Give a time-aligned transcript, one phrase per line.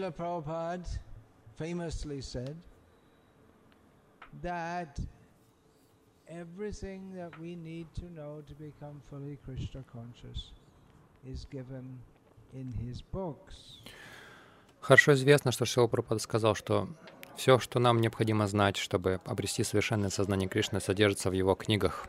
[0.00, 0.98] Srila Prabhupada
[1.58, 2.56] famously said
[4.42, 4.98] that
[6.28, 10.52] everything that we need to know to become fully Krishna conscious
[11.26, 11.98] is given
[12.54, 13.82] in his books.
[14.80, 16.88] Хорошо известно, что Шила Прабхупада сказал, что
[17.36, 22.06] все, что нам необходимо знать, чтобы обрести совершенное сознание Кришны, содержится в его книгах.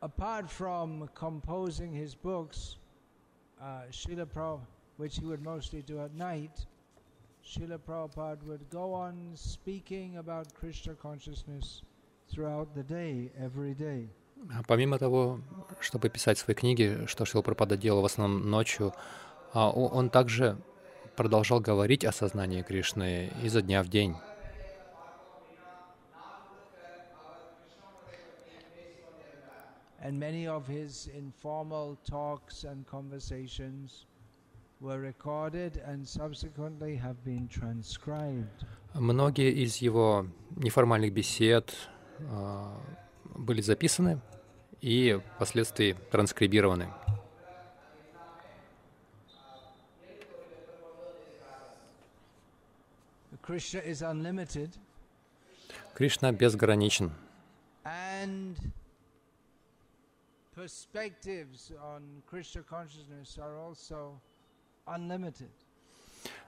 [0.00, 2.76] Apart from composing his books,
[3.60, 4.60] uh, Srila Prabhupada,
[4.96, 6.66] which he would mostly do at night,
[7.44, 11.82] Srila Prabhupada would go on speaking about Krishna consciousness
[12.30, 14.08] throughout the day, every day.
[14.54, 15.40] А Помимо того,
[15.80, 18.94] чтобы писать свои книги, что Шила Прабхупада делал в основном ночью,
[19.52, 20.56] а он также
[21.16, 24.14] продолжал говорить о сознании Кришны изо дня в день.
[30.00, 34.06] And many of his informal talks and conversations
[34.80, 38.64] were recorded and subsequently have been transcribed.
[38.94, 40.26] Многие из его
[40.56, 41.74] неформальных бесед
[42.30, 42.80] а,
[43.34, 44.20] были записаны
[44.80, 46.88] и впоследствии транскрибированы.
[55.94, 57.10] Кришна безграничен.
[57.88, 58.67] and
[60.57, 64.19] perspectives on Krishna consciousness are also
[64.87, 65.49] unlimited.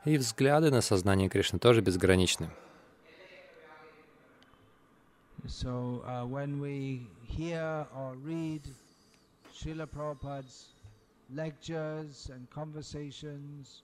[0.05, 2.49] И взгляды на сознание Кришны тоже безграничны.
[5.47, 8.61] So uh, when we hear or read
[9.53, 10.73] Srila Prabhupada's
[11.33, 13.83] lectures and conversations,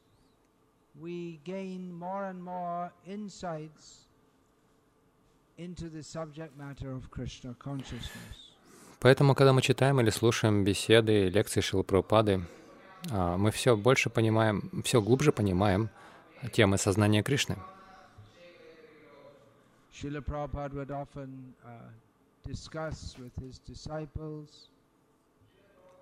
[0.99, 4.07] we gain more and more insights
[5.57, 8.51] into the subject matter of Krishna consciousness.
[9.00, 12.44] Поэтому, когда мы читаем или слушаем беседы, лекции Шилы Прабхупады,
[13.10, 15.90] а, мы все больше понимаем, все глубже понимаем
[16.52, 17.56] темы сознания Кришны.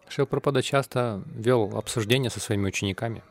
[0.08, 3.22] Шила Прабхупада часто вел обсуждения со своими учениками,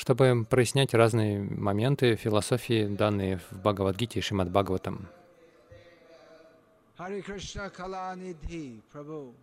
[0.00, 5.06] чтобы прояснять разные моменты философии, данные в Бхагавадгите и Шримад Бхагаватам.
[6.96, 9.34] Hare Krishna Kala Nidhi Prabhu.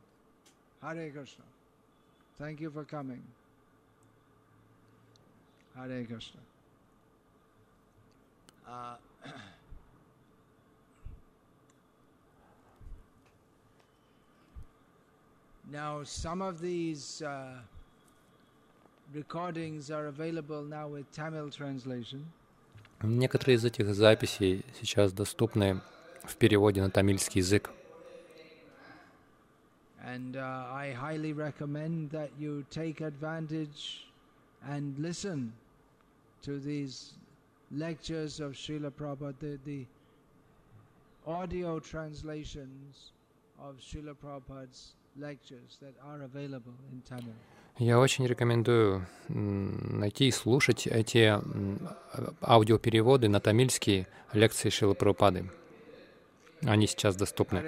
[0.81, 1.43] Hare Krishna.
[2.39, 3.21] Thank you for coming.
[5.75, 6.39] Hare Krishna.
[8.67, 8.95] Uh,
[15.71, 17.59] now, some of these uh,
[19.14, 22.24] recordings are available now with Tamil translation.
[23.02, 25.80] Некоторые из этих записей сейчас доступны
[26.22, 27.70] в переводе на тамильский язык.
[30.04, 34.06] And uh, I highly recommend that you take advantage
[34.68, 35.52] and listen
[36.42, 37.12] to these
[37.70, 39.86] lectures of Srila Prabhupada, the, the
[41.26, 43.12] audio translations
[43.60, 47.34] of Srila Prabhupada's lectures that are available in Tamil.
[47.79, 51.39] Я очень рекомендую найти и слушать эти
[52.41, 55.51] аудиопереводы на тамильские лекции Шилы Прабхупады.
[56.63, 57.63] Они сейчас доступны.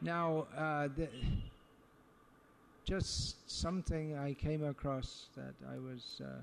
[0.00, 1.08] Now, uh, the,
[2.88, 6.40] just something I came across that I was uh,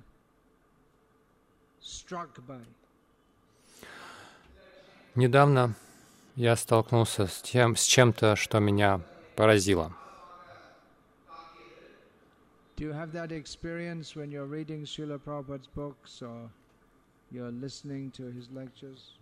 [1.79, 2.61] struck by.
[5.15, 5.73] Недавно
[6.35, 9.01] я столкнулся с, тем, с чем-то, что меня
[9.35, 9.91] поразило.
[12.77, 16.49] Do you have that experience when you're reading Srila Prabhupada's books or
[17.31, 19.15] you're listening to his lectures?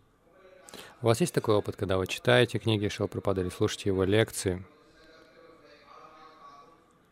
[1.02, 4.66] У вас есть такой опыт, когда вы читаете книги Шилы Прабхупады или слушаете его лекции,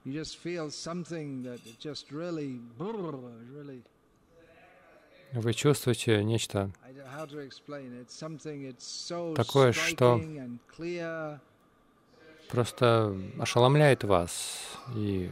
[0.04, 3.84] you just feel something that just really, really.
[5.34, 6.72] Вы чувствуете нечто
[9.36, 10.22] Такое, что-
[12.50, 15.30] просто ошеломляет вас и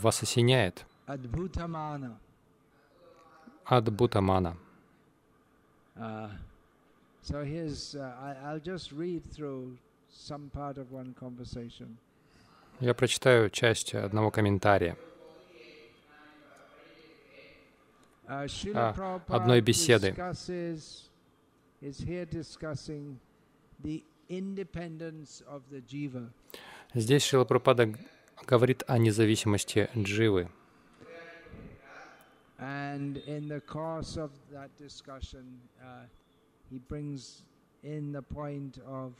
[0.00, 0.84] вас осеняет.
[1.06, 2.16] Adbhutamana.
[3.64, 4.56] Адбутамана.
[5.96, 6.28] Uh,
[7.22, 9.78] so here's, uh, I, I'll just read through
[10.10, 11.96] some part of one conversation.
[12.80, 14.96] Я прочитаю часть одного комментария.
[18.28, 20.12] Uh, А, одной беседы.
[26.94, 27.98] Здесь Шрила Прабхупада г-
[28.46, 30.48] говорит о независимости дживы.
[32.58, 33.12] Uh,
[36.68, 37.42] he brings
[37.82, 39.12] in the point of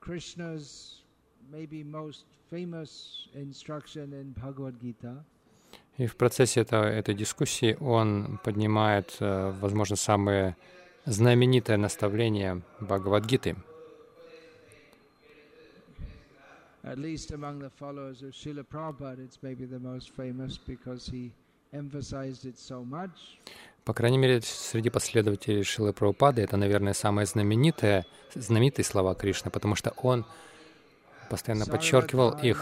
[0.00, 1.04] Krishna's
[1.50, 2.88] maybe most famous
[3.34, 5.22] instruction in Bhagavad Gita,
[5.98, 10.56] И в процессе это- этой дискуссии он поднимает, э, возможно, самое
[11.04, 13.56] знаменитое наставление Бхагавадгиты.
[16.82, 21.30] at least among the followers of Srila Prabhupada, it's maybe the most famous because he
[21.72, 23.10] emphasized it so much.
[23.84, 28.04] По крайней мере, среди последователей Шилы Прабхупады это, наверное, самые знаменитые,
[28.34, 30.24] знаменитые слова Кришны, потому что он
[31.30, 32.60] постоянно подчеркивал их.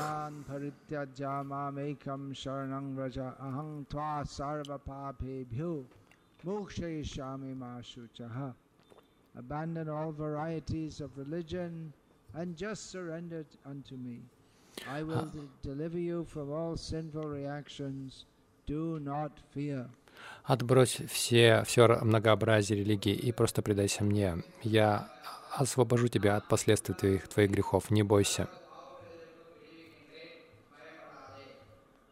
[20.44, 24.42] Отбрось все, все ра- многообразие религии и просто предайся мне.
[24.62, 25.08] Я
[25.50, 27.90] освобожу тебя от последствий твоих, твоих грехов.
[27.90, 28.48] Не бойся.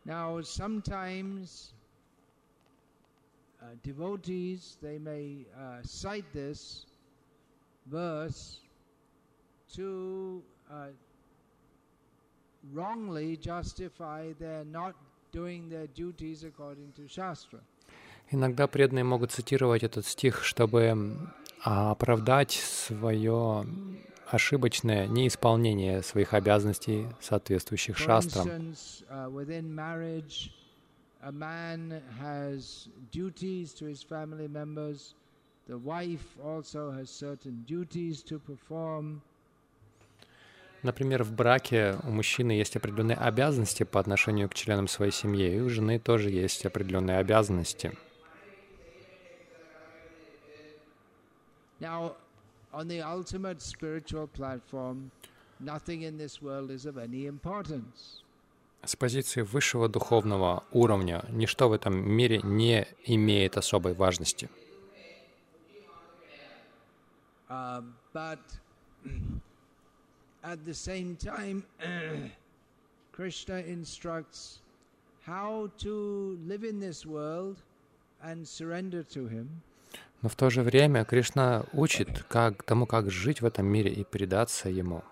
[0.05, 1.73] Now, sometimes
[3.61, 6.87] uh, devotees they may uh, cite this
[7.87, 8.61] verse
[9.75, 10.91] to uh,
[12.73, 14.95] wrongly justify their not
[15.33, 17.61] doing their duties according to Shastra.
[18.31, 21.17] Иногда преданные могут цитировать этот стих, чтобы
[21.65, 23.67] м, оправдать свое
[24.27, 28.47] ошибочное неисполнение своих обязанностей, соответствующих шастрам.
[38.49, 39.21] uh.
[40.83, 45.61] Например, в браке у мужчины есть определенные обязанности по отношению к членам своей семьи, и
[45.61, 47.93] у жены тоже есть определенные обязанности.
[51.81, 52.17] Now,
[52.73, 55.11] on the ultimate spiritual platform,
[55.61, 58.23] nothing in this world is of any importance.
[58.85, 64.49] С позиции высшего духовного уровня ничто в этом мире не имеет особой важности.
[67.49, 67.83] Uh,
[68.13, 68.39] but
[70.43, 71.65] at the same time,
[73.13, 74.61] Krishna instructs
[75.23, 77.63] how to live in this world
[78.23, 79.63] and surrender to Him.
[80.23, 84.05] Но в то же время Кришна учит как, тому, как жить в этом мире и
[84.05, 85.03] предаться Ему.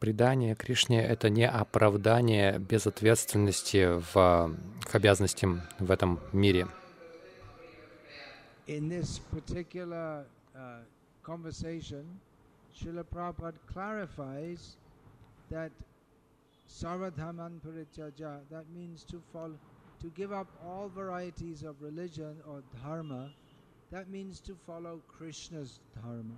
[0.00, 6.68] Предание Кришне— это не оправдание безответственности в, к обязанностям в этом мире.
[8.66, 10.24] In this particular
[10.54, 10.82] uh,
[11.24, 12.04] conversation,
[12.76, 14.76] Srila Prabhupada clarifies
[15.50, 15.70] that
[16.68, 19.58] Sarvadhaman Parityaja, that means to follow,
[20.00, 23.30] to give up all varieties of religion or dharma,
[23.90, 26.36] that means to follow Krishna's dharma.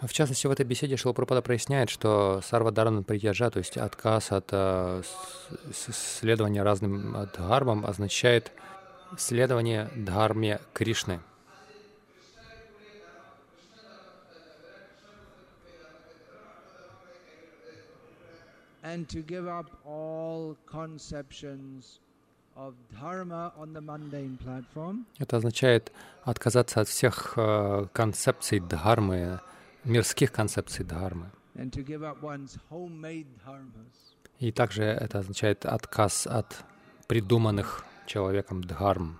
[0.00, 5.02] В частности, в этой беседе Шилапрапада проясняет, что сарвадарана притяжа, то есть отказ от э,
[5.72, 8.52] следования разным э, дхармам, означает
[9.16, 11.20] следование дхарме Кришны.
[18.96, 22.00] And to give up all conceptions
[22.56, 25.04] of dharma on the mundane platform.
[25.18, 25.92] Это означает
[26.24, 29.40] отказаться от всех э, концепций дхармы,
[29.84, 31.30] мирских концепций дхармы.
[31.58, 34.14] and to give up one's homemade dharmas.
[34.38, 36.64] И также это означает отказ от
[37.08, 39.18] придуманных человеком дхарм,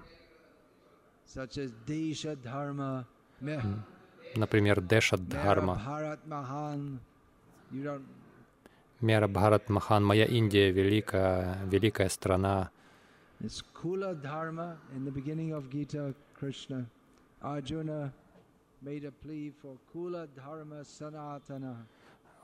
[1.27, 3.05] such as Desha Dharma,
[3.43, 3.61] Me-
[4.37, 6.99] например, Деша Дхарма, Bharat Mahan.
[7.73, 8.05] You don't,
[9.01, 12.71] Мера Бхарат Махан, моя Индия великая, великая страна.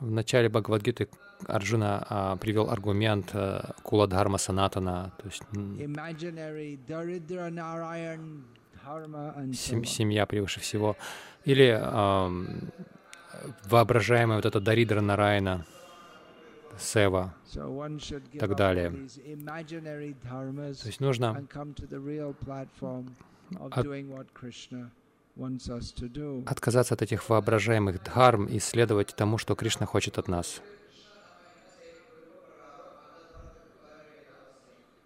[0.00, 1.08] В начале Бхагавадгиты
[1.46, 5.42] Арджуна а, привел аргумент а, Кула Дхарма Санатана, то есть
[9.54, 10.96] сем- семья превыше всего,
[11.44, 12.46] или ам,
[13.64, 15.64] воображаемая вот эта Даридра Нарайна,
[16.78, 17.34] Сева.
[17.44, 18.90] Give так далее.
[18.90, 21.38] То есть нужно От-
[26.46, 30.60] отказаться от этих воображаемых дхарм и следовать тому, что Кришна хочет от нас.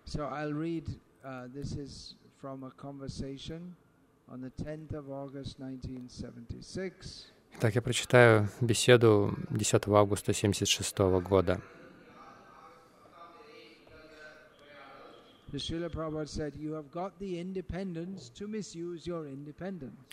[0.06, 0.88] So I'll read,
[1.25, 3.75] uh, this is from a conversation
[4.30, 7.32] on the 10th of August 1976.
[7.59, 11.59] Итак, я прочитаю беседу 10 августа 1976 года.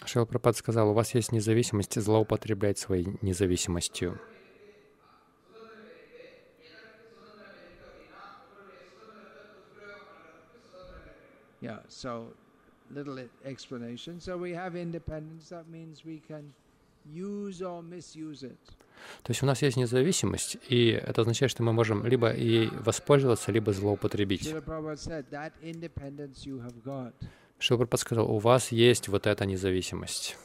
[0.06, 4.18] Шрила Прабхупад сказал, у вас есть независимость злоупотреблять своей независимостью.
[11.60, 12.34] Yeah, so
[12.90, 14.20] little e- explanation.
[14.20, 16.54] So we have independence, that means we can
[19.24, 23.52] То есть у нас есть независимость, и это означает, что мы можем либо ей воспользоваться,
[23.52, 24.50] либо злоупотребить.
[27.58, 30.38] Прабхупад сказал, у вас есть вот эта независимость.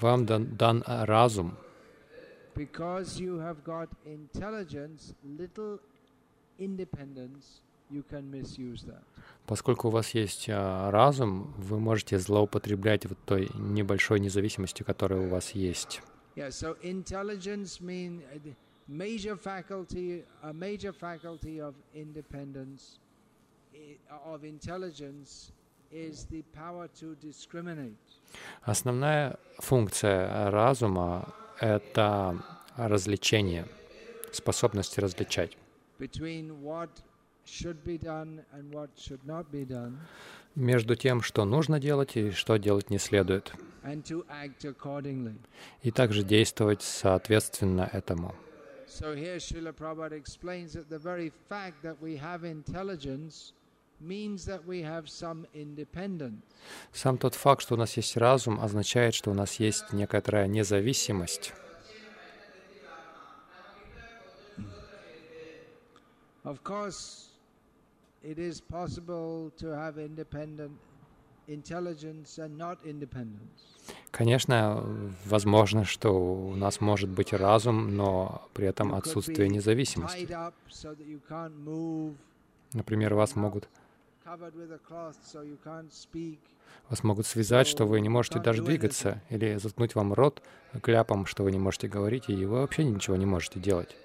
[0.00, 1.56] Вам дан, дан разум.
[2.54, 5.80] Because you have got intelligence, little
[6.58, 7.62] independence,
[9.46, 15.28] Поскольку у вас есть а, разум, вы можете злоупотреблять вот той небольшой независимостью, которая у
[15.28, 16.00] вас есть.
[28.62, 32.42] Основная функция разума— это
[32.76, 33.66] развлечение,
[34.32, 35.56] способность различать.
[35.98, 36.90] Between what
[37.44, 39.98] should be done and what should not be done,
[40.54, 43.52] между тем, что нужно делать и что делать не следует,
[43.84, 45.36] and to act accordingly.
[45.82, 48.34] и также действовать соответственно этому.
[48.86, 53.52] So here Srila Prabhupada explains that the very fact that we have intelligence
[53.98, 56.42] means that we have some independence.
[56.92, 61.54] Сам тот факт, что у нас есть разум, означает, что у нас есть некоторая независимость.
[66.44, 67.31] Of course,
[68.22, 70.72] it is possible to have independent
[71.48, 73.60] intelligence and not independence.
[74.10, 74.84] Конечно,
[75.24, 80.28] возможно, что у нас может быть разум, но при этом отсутствие независимости.
[82.72, 83.68] Например, вас могут,
[86.88, 90.42] вас могут связать, что вы не можете даже двигаться, или заткнуть вам рот
[90.80, 93.96] кляпом, что вы не можете говорить, и вы вообще ничего не можете делать.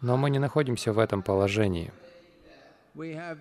[0.00, 1.92] Но мы не находимся в этом положении.
[2.94, 3.38] We have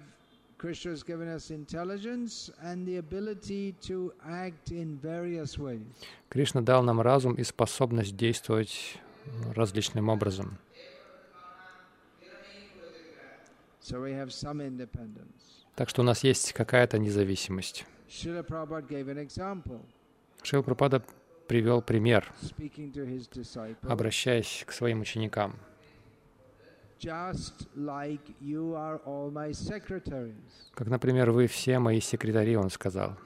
[0.59, 5.81] Krishna has given us intelligence and the ability to act in various ways.
[6.29, 8.99] Кришна дал нам разум и способность действовать
[9.55, 10.57] различным образом.
[13.81, 15.63] So we have some independence.
[15.75, 17.85] Так что у нас есть какая-то независимость.
[18.09, 18.45] Srila
[20.63, 21.01] Prabhupada
[21.49, 22.31] привел пример,
[23.81, 25.55] обращаясь к своим ученикам.
[30.75, 33.17] Как, например, вы все мои секретари, он сказал.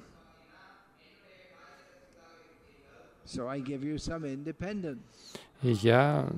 [5.61, 6.29] И я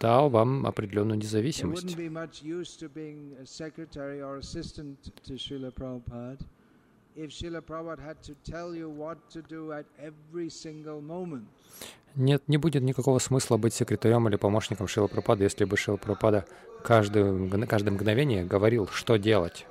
[0.00, 1.96] дал вам определенную независимость.
[7.16, 11.46] If Srila Prabhupada had to tell you what to do at every single moment.
[12.14, 16.46] Нет, не будет никакого смысла быть секретарем или помощником Шила Прабхупады, если бы Шила Прабхупада
[16.82, 19.66] каждое, каждое мгновение говорил, что делать.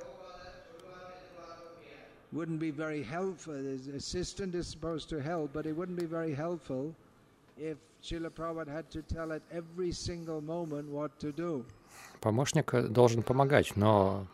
[2.32, 3.54] Wouldn't be very helpful.
[3.54, 6.94] The assistant is supposed to help, but it wouldn't be very helpful
[7.56, 11.64] if Srila Prabhupada had to tell at every single moment what to do.
[12.20, 14.26] Помощник э, должен помогать, но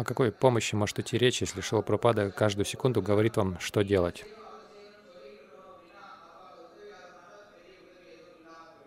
[0.00, 4.24] о какой помощи может идти речь, если Шила Прабхупада каждую секунду говорит вам, что делать?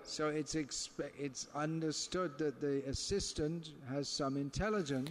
[0.06, 5.10] So it's expe- it's understood that the assistant has some intelligence,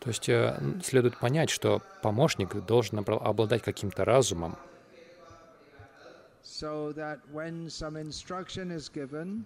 [0.00, 4.56] То есть э, следует понять, что помощник должен обладать каким-то разумом,
[6.42, 9.44] so that when some instruction is given,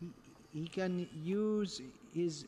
[0.00, 0.10] he,
[0.52, 1.80] he can use
[2.12, 2.46] his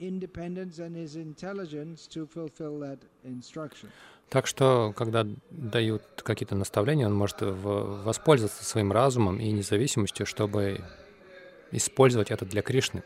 [0.00, 3.90] independence and his intelligence to fulfill that instruction.
[4.30, 10.80] Так что, когда дают какие-то наставления, он может воспользоваться своим разумом и независимостью, чтобы
[11.72, 13.02] использовать это для Кришны.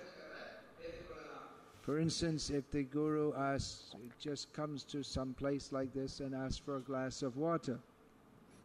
[1.87, 6.63] For instance, if the guru asks, just comes to some place like this and asks
[6.65, 7.79] for a glass of water.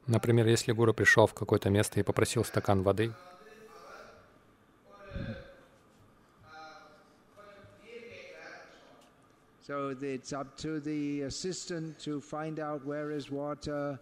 [0.07, 3.12] Например, если гуру пришел в какое-то место и попросил стакан воды,
[9.68, 13.98] So it's up to the assistant to find out where is water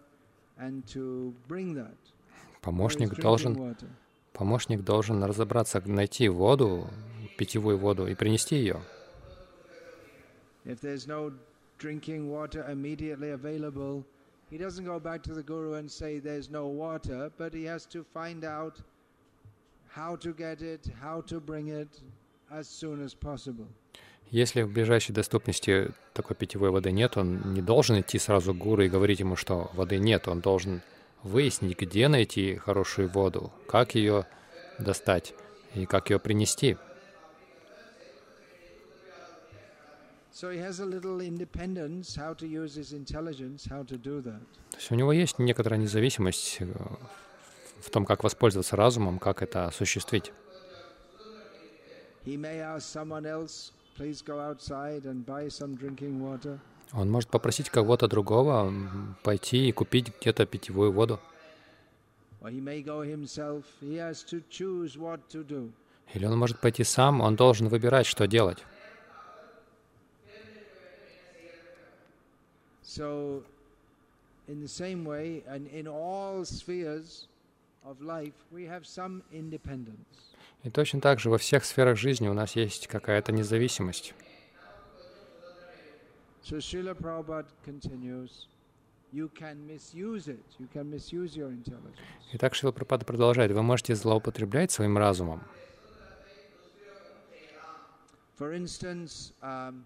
[0.59, 1.95] and to bring that.
[2.61, 3.75] Помощник должен,
[4.33, 6.89] помощник должен разобраться, найти воду,
[7.37, 8.81] питьевую воду и принести ее.
[10.65, 11.31] If there's no
[11.77, 14.05] drinking water immediately available,
[14.49, 17.85] he doesn't go back to the guru and say there's no water, but he has
[17.87, 18.81] to find out
[19.89, 22.01] how to get it, how to bring it
[22.51, 23.67] as soon as possible.
[24.30, 28.82] Если в ближайшей доступности такой питьевой воды нет, он не должен идти сразу к гуру
[28.82, 30.28] и говорить ему, что воды нет.
[30.28, 30.82] Он должен
[31.22, 34.26] выяснить, где найти хорошую воду, как ее
[34.78, 35.34] достать
[35.74, 36.76] и как ее принести.
[44.70, 46.66] То есть у него есть некоторая независимость э,
[47.80, 50.32] в том, как воспользоваться разумом, как это осуществить.
[56.92, 58.72] Он может попросить кого-то другого
[59.22, 61.20] пойти и купить где-то питьевую воду.
[66.14, 68.64] Или он может пойти сам, он должен выбирать, что делать.
[72.82, 73.44] So,
[74.48, 77.28] in the same way, and in all spheres
[77.84, 80.27] of life, we have some independence.
[80.64, 84.14] И точно так же во всех сферах жизни у нас есть какая-то независимость.
[92.32, 95.42] Итак, Шрила Прабхупада продолжает, вы можете злоупотреблять своим разумом.
[98.38, 99.84] For instance, um,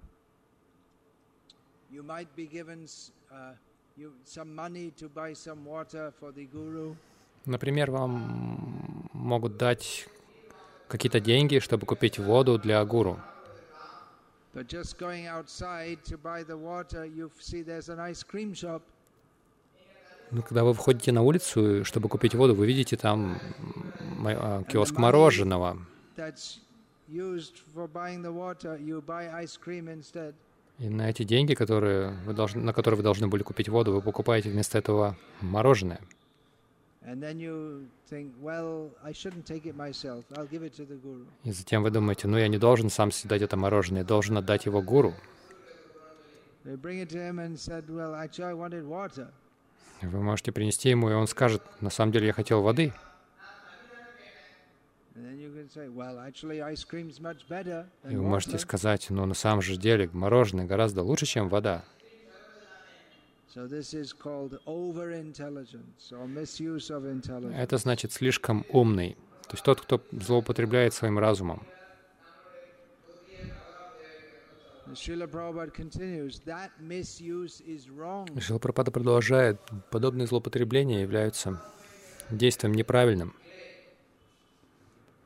[1.90, 2.86] you might be given
[3.30, 3.54] uh,
[3.96, 6.94] you, some money to buy some water for the guru.
[7.46, 10.06] Например, вам могут дать
[10.92, 13.18] какие-то деньги, чтобы купить воду для гуру.
[20.30, 23.38] Но когда вы входите на улицу, чтобы купить воду, вы видите там
[24.24, 25.78] а, киоск мороженого.
[30.78, 34.00] И на эти деньги, которые вы должны, на которые вы должны были купить воду, вы
[34.02, 36.00] покупаете вместо этого мороженое.
[41.44, 44.66] И затем вы думаете, ну я не должен сам съедать это мороженое, я должен отдать
[44.66, 45.12] его гуру.
[50.02, 52.92] Вы можете принести ему, и он скажет, на самом деле я хотел воды.
[58.08, 61.84] И вы можете сказать, ну на самом же деле мороженое гораздо лучше, чем вода.
[67.54, 69.16] Это значит слишком умный.
[69.48, 71.62] То есть тот, кто злоупотребляет своим разумом.
[74.94, 75.26] Шрила
[78.58, 79.60] Прабхупада продолжает,
[79.90, 81.62] подобные злоупотребления являются
[82.30, 83.34] действием неправильным.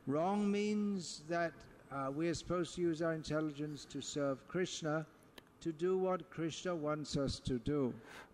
[0.06, 1.52] Wrong means that
[1.90, 5.04] uh, we are supposed to use our intelligence to serve Krishna,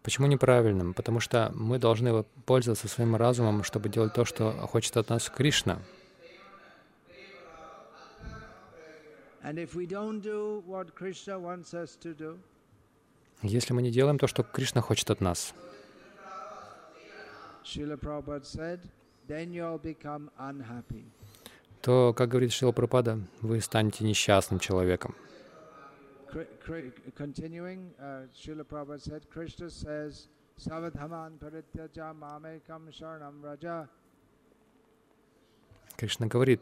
[0.03, 0.95] Почему неправильным?
[0.95, 5.79] Потому что мы должны пользоваться своим разумом, чтобы делать то, что хочет от нас Кришна.
[13.43, 15.55] Если мы не делаем то, что Кришна хочет от нас,
[21.81, 25.15] то, как говорит Шила Прабхупада, вы станете несчастным человеком
[27.15, 33.89] continuing, uh, Srila Prabhupada said, Krishna says, Savadhaman parityaja mamekam sharanam raja.
[35.97, 36.61] Кришна говорит,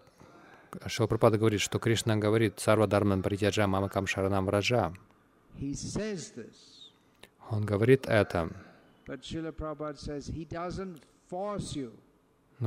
[0.87, 4.93] Шила Прабхупада говорит, что Кришна говорит, Сарва Дарман Паритяджа Мамакам Шаранам Раджа.
[7.51, 8.51] Он говорит это.
[9.07, 9.17] Но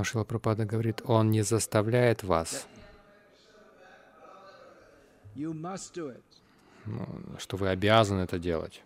[0.04, 2.68] Шила Прабхупада говорит, он не заставляет вас.
[6.86, 7.08] Ну,
[7.40, 8.82] что вы обязаны это делать.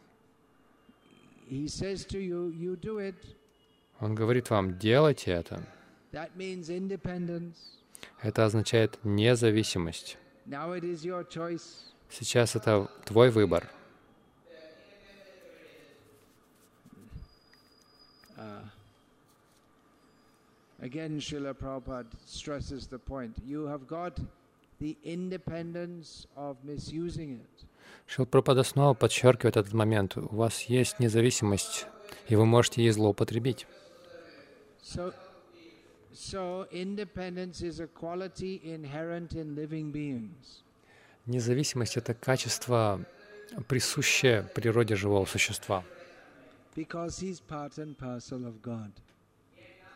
[3.99, 5.63] Он говорит вам, делайте это.
[8.21, 10.17] Это означает независимость.
[12.09, 13.69] Сейчас это твой выбор.
[18.37, 18.61] Uh,
[20.79, 23.35] again, Srila Prabhupada stresses the point.
[23.43, 24.19] You have got
[24.79, 27.65] the independence of misusing it.
[28.07, 30.17] Шилпрапада снова подчеркивает этот момент.
[30.17, 31.87] У вас есть независимость,
[32.29, 33.67] и вы можете ей злоупотребить.
[34.81, 35.13] So,
[36.13, 36.65] so.
[41.25, 43.05] Независимость— это качество,
[43.67, 45.83] присущее природе живого существа,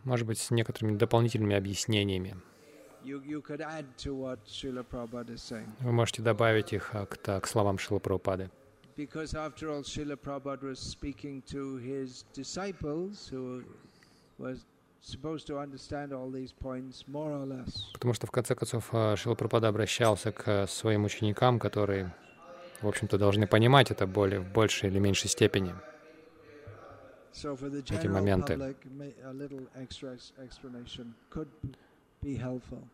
[0.04, 2.36] Может быть, с некоторыми дополнительными объяснениями.
[5.80, 8.50] Вы можете добавить их а, к, к словам Шилы Прабхупады.
[8.98, 13.64] Because after all, Srila Prabhupada was speaking to his disciples who
[14.38, 14.66] was
[15.02, 17.92] supposed to understand all these points more or less.
[17.94, 22.14] Потому что, в конце концов, а, Шила Прабхупада обращался к своим ученикам, которые,
[22.82, 25.74] в общем-то, должны понимать это более, в большей или меньшей степени.
[27.34, 28.76] Эти моменты.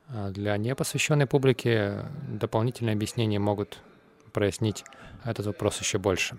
[0.07, 1.95] А Для непосвященной публики
[2.29, 3.81] дополнительные объяснения могут
[4.31, 4.85] прояснить
[5.25, 6.37] этот вопрос еще больше.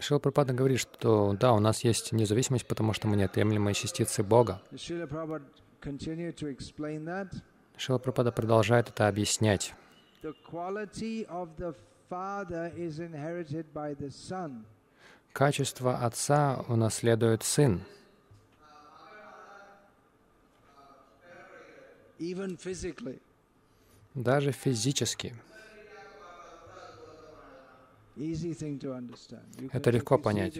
[0.00, 4.60] Шила Прабхупада говорит, что да, у нас есть независимость, потому что мы неотъемлемые частицы Бога.
[7.76, 9.74] Шила Прабхупада продолжает это объяснять.
[15.38, 17.84] Качество Отца унаследует Сын.
[24.14, 25.36] Даже физически.
[29.70, 30.58] Это легко понять.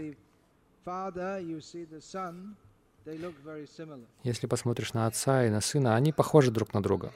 [4.22, 7.12] Если посмотришь на Отца и на Сына, они похожи друг на друга.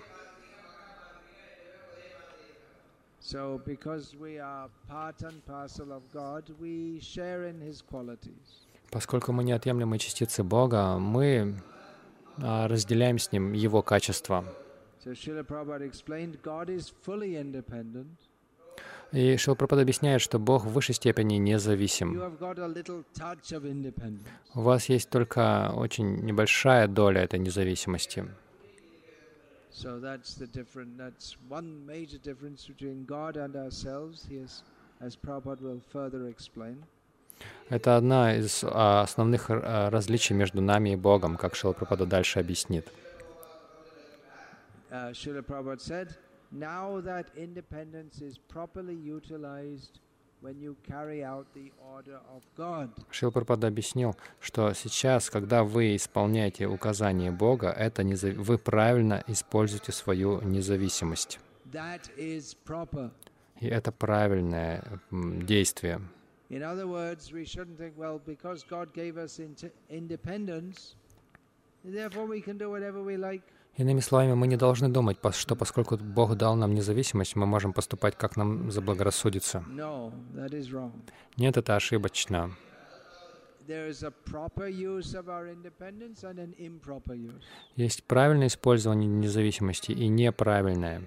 [3.25, 8.67] So, because we are part and parcel of God, we share in His qualities.
[8.91, 11.55] Поскольку мы неотъемлемые частицы Бога, мы
[12.43, 14.45] а, разделяем с Ним Его качества.
[15.05, 18.19] So, Srila Prabhupada explained God is fully independent.
[19.13, 22.19] И Шилпрапад объясняет, что Бог в высшей степени независим.
[24.55, 28.25] У вас есть только очень небольшая доля этой независимости.
[29.72, 30.98] So that's the different.
[30.98, 34.26] That's one major difference between God and ourselves.
[34.28, 34.64] He is,
[35.02, 36.84] as Prabhupada will further explain.
[37.70, 42.92] Это одна из а, основных а, различий между нами и Богом, как Шилпрапада дальше объяснит.
[44.90, 46.16] Uh, Srila Prabhupada said,
[46.52, 50.00] now that independence is properly utilized
[53.11, 60.41] Шилпрапада объяснил, что сейчас, когда вы исполняете указания Бога, это неза- вы правильно используете свою
[60.41, 61.39] независимость.
[63.61, 66.01] И это правильное действие.
[73.79, 78.17] Иными словами, мы не должны думать, что поскольку Бог дал нам независимость, мы можем поступать,
[78.17, 79.65] как нам заблагорассудится.
[81.39, 82.51] Нет, это ошибочно.
[87.77, 91.03] Есть правильное использование независимости и неправильное.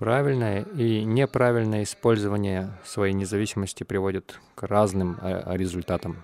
[0.00, 6.16] Правильное и неправильное использование своей независимости приводит к разным э, результатам.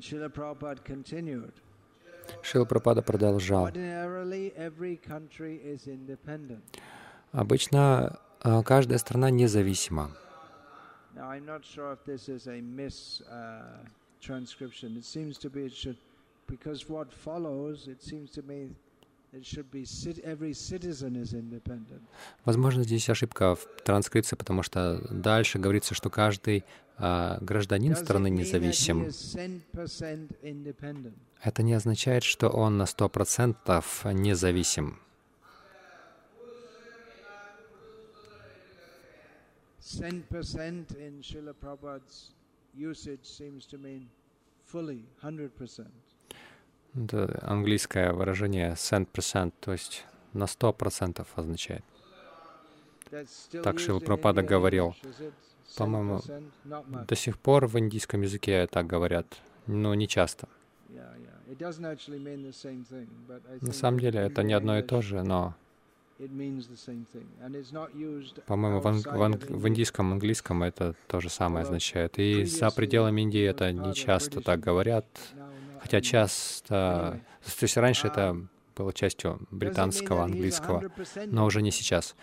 [0.00, 0.30] Шила
[2.64, 3.68] Прабхупада продолжал.
[7.32, 10.12] Обычно э, каждая страна независима.
[13.30, 13.84] Uh,
[14.20, 14.96] transcription.
[14.96, 15.98] It seems to be it should,
[16.48, 18.70] because what follows, it seems to me
[22.44, 26.64] Возможно, здесь ошибка в транскрипции, потому что дальше говорится, что каждый
[26.96, 29.10] а, гражданин страны независим.
[31.42, 34.98] Это не означает, что он на сто процентов независим.
[42.76, 44.08] Usage seems to mean
[44.64, 45.86] fully, 100%.
[46.96, 51.84] Это английское выражение cent percent, то есть на сто процентов означает.
[53.62, 54.94] Так Шил Пропада говорил.
[55.76, 56.20] По-моему,
[57.08, 59.26] до сих пор в индийском языке так говорят,
[59.66, 60.48] но не часто.
[63.60, 65.54] На самом деле это не одно и то же, но
[68.46, 72.18] по-моему, в, ан- в, в индийском английском это то же самое означает.
[72.18, 75.06] И за пределами Индии это не часто так говорят,
[75.84, 77.20] хотя часто...
[77.44, 80.90] То есть раньше это было частью британского, английского,
[81.26, 82.16] но уже не сейчас.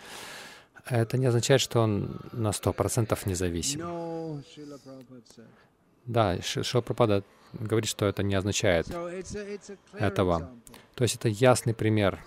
[0.84, 4.42] Это не означает, что он на сто процентов независим.
[6.06, 7.22] Да, Шилапрапада
[7.52, 8.88] говорит, что это не означает
[9.92, 10.50] этого.
[10.96, 12.18] То есть это ясный пример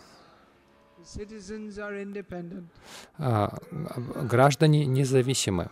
[3.18, 3.58] а,
[4.24, 5.70] граждане независимы.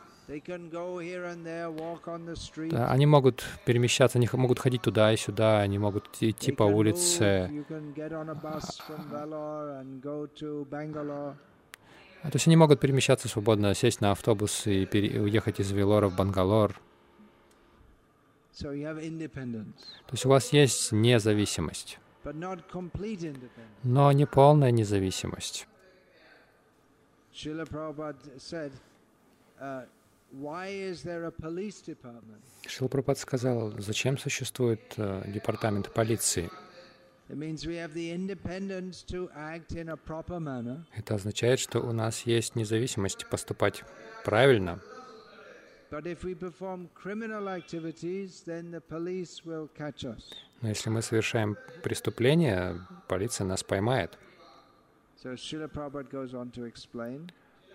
[2.72, 7.66] Да, они могут перемещаться, они могут ходить туда и сюда, они могут идти по улице.
[12.24, 14.88] То есть они могут перемещаться свободно, сесть на автобус и
[15.20, 16.80] уехать из Велора в Бангалор.
[20.08, 22.00] То есть у вас есть независимость
[23.84, 25.68] но не полная независимость.
[32.68, 36.50] Шила Прабхупад сказал, зачем существует uh, департамент полиции?
[40.98, 43.84] Это означает, что у нас есть независимость поступать
[44.26, 44.82] правильно.
[50.62, 54.18] Но если мы совершаем преступление, полиция нас поймает.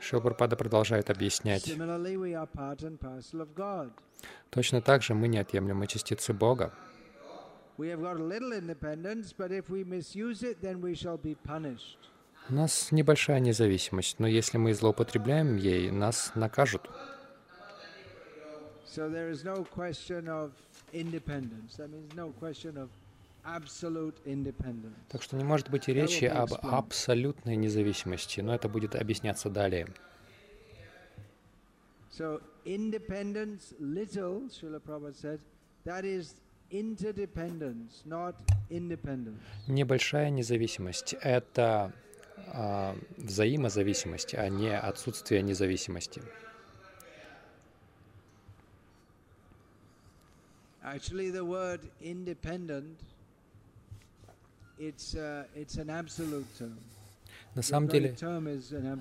[0.01, 1.65] Шилпрапада продолжает объяснять.
[4.51, 6.73] Точно так же мы неотъемлемые частицы Бога.
[12.51, 16.89] У нас небольшая независимость, но если мы злоупотребляем ей, нас накажут.
[18.87, 20.51] So there is no question of
[20.93, 21.77] independence.
[21.77, 22.89] That means no question of.
[23.45, 29.87] Так что не может быть и речи об абсолютной независимости, но это будет объясняться далее.
[32.11, 35.41] So independence, little, Srila Prabhupada said,
[35.85, 36.35] that is
[36.71, 38.35] interdependence, not
[38.71, 39.41] independence.
[39.69, 41.93] Небольшая независимость— это
[42.53, 46.23] а, взаимозависимость, а не отсутствие независимости.
[50.83, 54.68] Actually, the word independent, it's, uh, it's an absolute term.
[57.55, 58.17] На самом деле,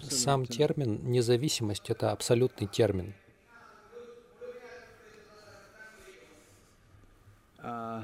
[0.10, 3.14] сам термин «независимость»— это абсолютный термин.
[7.60, 8.04] Uh.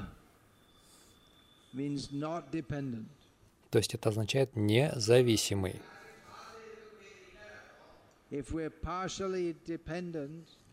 [3.70, 5.80] То есть это означает «независимый».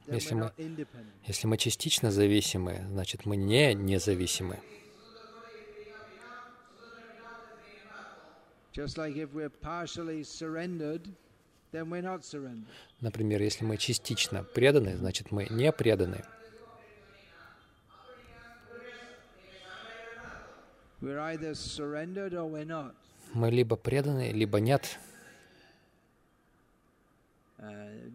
[0.07, 0.51] Если мы,
[1.25, 4.59] если мы частично зависимы, значит, мы не независимы.
[13.01, 16.23] Например, если мы частично преданы, значит, мы не преданы.
[23.33, 24.99] Мы либо преданы, либо нет.
[27.57, 28.09] Uh,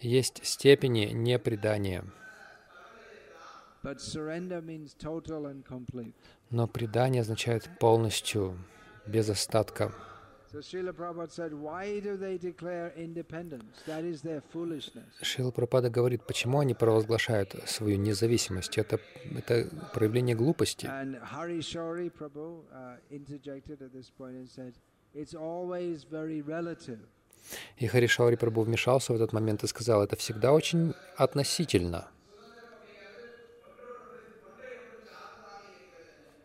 [0.00, 2.04] Есть степени непредания.
[6.50, 8.58] Но предание означает полностью,
[9.06, 9.92] без остатка.
[15.22, 18.78] Шила Прабхупада говорит, почему они провозглашают свою независимость.
[18.78, 19.00] Это,
[19.36, 20.88] это проявление глупости.
[27.76, 32.08] И Харишаури Прабhu вмешался в этот момент и сказал, это всегда очень относительно.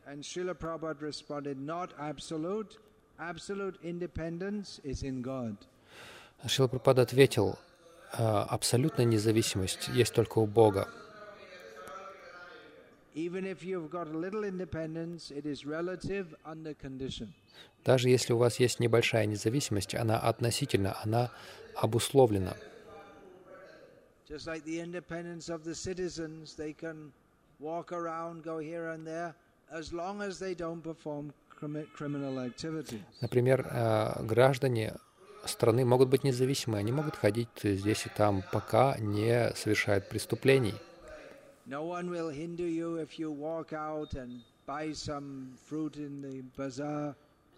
[0.09, 2.79] And Srila Prabhupada responded, not absolute.
[3.19, 5.55] Absolute independence is in God.
[6.47, 7.59] Шила Прабхупада ответил,
[8.11, 10.87] абсолютная независимость есть только у Бога.
[17.83, 21.29] Даже если у вас есть небольшая независимость, она относительно, она
[21.75, 22.55] обусловлена.
[24.27, 27.11] Just like the independence of the citizens, they can
[27.59, 29.35] walk around, go here and there,
[33.21, 33.67] Например,
[34.19, 34.95] граждане
[35.45, 40.73] страны могут быть независимы, они могут ходить здесь и там, пока не совершают преступлений.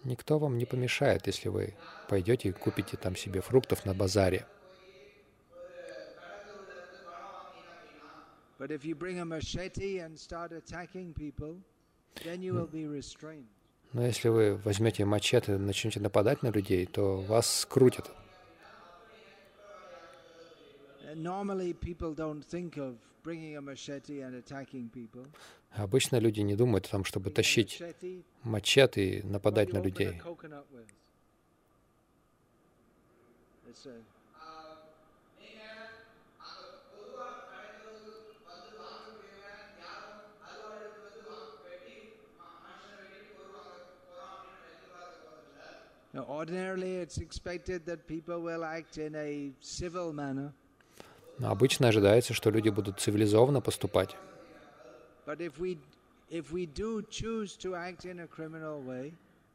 [0.03, 1.75] Никто вам не помешает, если вы
[2.09, 4.45] пойдете и купите там себе фруктов на базаре.
[8.57, 11.57] But if you bring a machete and start attacking people,
[13.93, 18.11] Но если вы возьмете мачете и начнете нападать на людей, то вас скрутят.
[25.71, 27.81] Обычно люди не думают о том, чтобы тащить
[28.43, 30.21] мачете и нападать на людей.
[33.71, 34.03] It's a,
[46.13, 50.53] ordinarily, it's expected that people will act in a civil manner.
[51.39, 54.15] Но обычно ожидается, что люди будут цивилизованно поступать.
[55.25, 55.77] But if we,
[56.29, 59.13] if we do choose to act in a criminal way,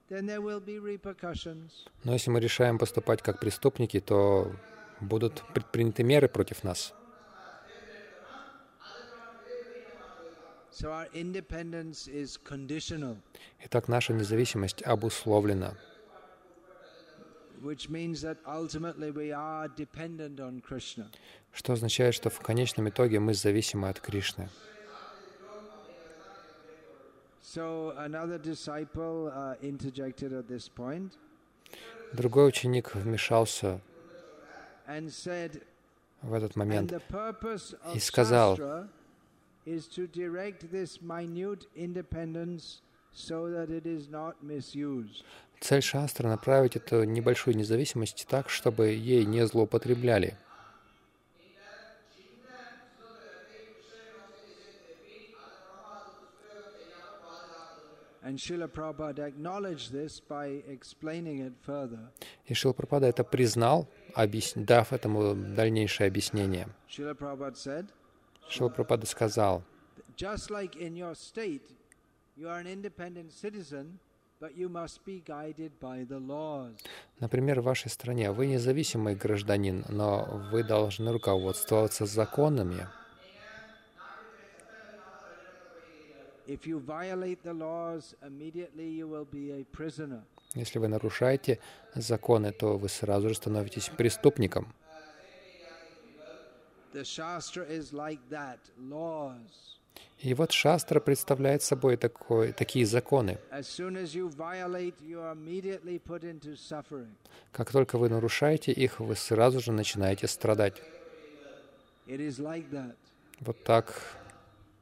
[0.09, 1.87] then there will be repercussions.
[2.05, 4.53] Но если мы решаем поступать как преступники, то
[5.01, 6.95] будут предприняты меры против нас.
[13.65, 15.75] Итак, наша независимость обусловлена, which means that ultimately we are dependent on
[17.07, 17.46] Krishna.
[21.53, 24.49] Что означает, что в конечном итоге мы зависимы от Кришны.
[27.55, 27.97] Uh,
[32.13, 33.81] Другой ученик вмешался
[36.23, 36.93] в этот момент
[37.95, 38.59] и сказал,
[45.61, 50.37] Цель шастры— направить эту небольшую независимость так, чтобы ей не злоупотребляли.
[62.45, 63.89] И Шилпрапада это признал,
[64.57, 66.69] дав этому дальнейшее объяснение.
[66.89, 67.89] Said,
[68.49, 69.63] Шилпрапада сказал,
[70.17, 71.63] just like in your state,
[72.37, 73.99] you are an independent citizen,
[77.21, 78.33] например, в вашей стране.
[78.33, 82.87] Вы независимый гражданин, но вы должны руководствоваться законами.
[90.55, 91.59] Если вы нарушаете
[91.95, 94.73] законы, то вы сразу же становитесь преступником.
[100.19, 103.39] И вот шастра представляет собой такой, такие законы.
[107.53, 110.83] Как только вы нарушаете их, вы сразу же начинаете страдать.
[113.41, 113.95] Вот так.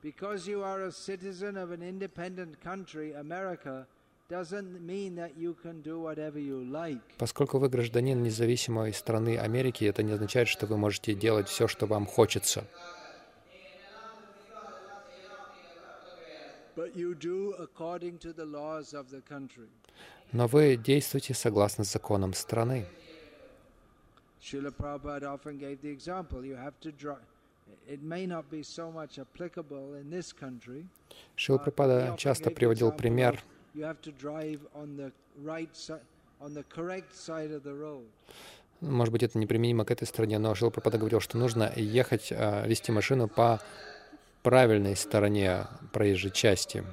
[0.03, 3.87] Because you are a citizen of an independent country, America.
[7.19, 11.87] Поскольку вы гражданин независимой страны Америки, это не означает, что вы можете делать все, что
[11.87, 12.65] вам хочется.
[12.65, 12.69] But
[13.53, 16.64] you do according to the laws of the country.
[20.33, 22.87] Но вы действуете согласно законам страны.
[24.41, 26.45] Srila Prabhupada often gave the example.
[26.45, 26.93] You have to
[30.39, 30.87] country.
[31.35, 33.43] Шил Прабхупада часто приводил пример,
[38.81, 42.67] может быть, это неприменимо к этой стране, но Шил Прабхупада говорил, что нужно ехать, а,
[42.67, 43.61] вести машину по
[44.45, 46.85] правильной стороне проезжей части.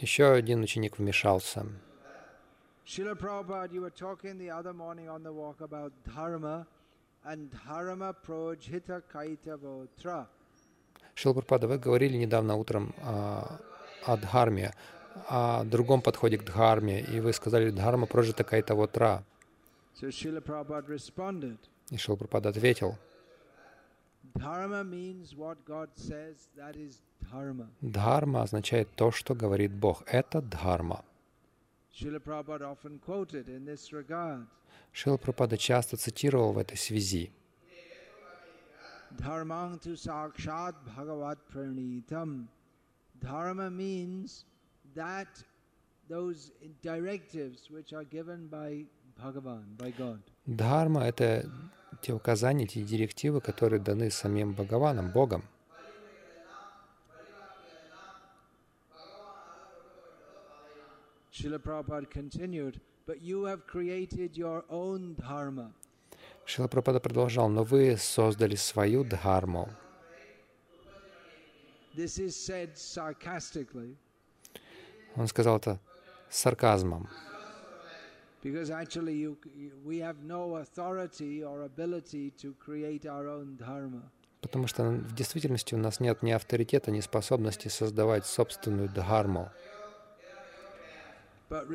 [0.00, 1.66] Еще один ученик вмешался.
[2.86, 6.66] Srila Prabhupada, you were talking the other morning on the walk about dharma
[7.24, 10.26] and dharma projhita kaita votra.
[11.14, 13.60] Шил Прабхупада, вы говорили недавно утром а,
[14.06, 14.72] о дхарме,
[15.28, 19.24] о другом подходе к дхарме, и вы сказали, дхарма прожита какая-то вот ра.
[20.00, 21.58] So Srila Prabhupada responded,
[21.90, 22.96] И Шил Прабхупада ответил,
[27.82, 30.04] дхарма означает то, что говорит Бог.
[30.06, 31.04] Это дхарма.
[31.92, 32.18] Шила
[35.16, 37.32] Прабхупада часто цитировал в этой связи.
[39.18, 42.46] Dharmang tu sakshat bhagavat pranitam.
[43.20, 44.44] Dharma means
[44.94, 45.28] that
[46.08, 46.50] those
[46.82, 48.84] directives which are given by
[49.18, 50.20] Bhagavan, by God.
[50.46, 51.48] Дхарма— это
[52.02, 55.44] те указания, те директивы, которые даны самим Бхагаваном, Богом.
[61.32, 65.72] Srila Prabhupada continued, but you have created your own dharma.
[66.44, 69.68] Шила Прабхупада продолжал, но вы создали свою дхарму.
[71.94, 73.96] This is said sarcastically
[75.16, 75.78] Он сказал это
[76.28, 77.08] с сарказмом,
[84.40, 89.50] потому что в действительности у нас нет ни авторитета, ни способности создавать собственную дхарму.
[91.50, 91.68] But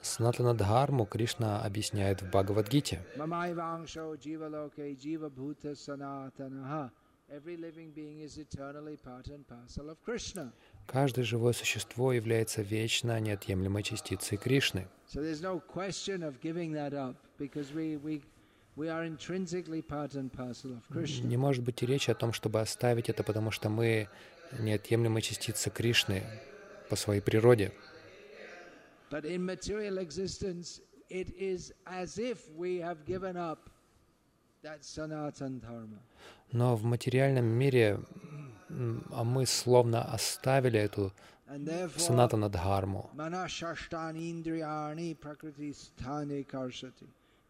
[0.01, 3.03] Санатана дхарму Кришна объясняет в Бхагавадгите.
[10.85, 14.87] Каждое живое существо является вечно неотъемлемой частицей Кришны.
[21.23, 24.07] Не может быть и речи о том, чтобы оставить это, потому что мы
[24.59, 26.23] неотъемлемая частица Кришны
[26.89, 27.71] по своей природе.
[36.51, 37.99] Но в материальном мире
[39.11, 41.13] а мы словно оставили эту
[41.97, 43.09] санатана дхарму.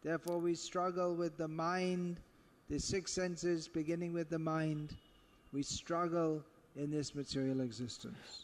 [0.03, 2.19] Therefore, we struggle with the mind,
[2.69, 4.95] the six senses beginning with the mind.
[5.51, 6.43] We struggle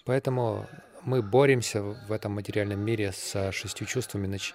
[0.05, 0.65] Поэтому
[1.03, 4.53] мы боремся в этом материальном мире с шестью чувствами, нач-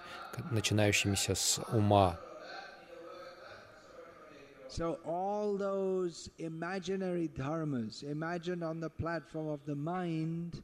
[0.51, 2.19] начинающимися с ума.
[4.69, 10.63] So all those imaginary dharmas imagined on the platform of the mind,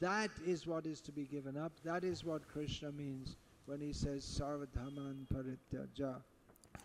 [0.00, 1.72] that is what is to be given up.
[1.84, 6.22] That is what Krishna means when he says sarvadhaman parityaja.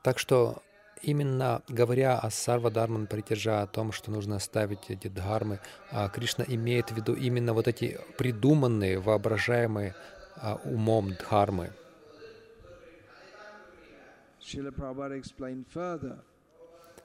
[0.03, 0.61] Так что
[1.01, 5.59] именно говоря о Сарва Дharman Паритяжа, о том, что нужно оставить эти дхармы,
[5.91, 9.95] а, Кришна имеет в виду именно вот эти придуманные, воображаемые
[10.35, 11.71] а, умом дхармы.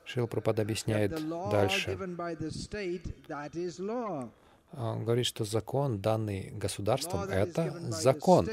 [0.04, 1.12] Шрила Прабхупада объясняет
[1.50, 1.92] дальше.
[3.78, 4.30] law.
[4.72, 8.46] А, Он говорит, что закон, данный государством, это закон.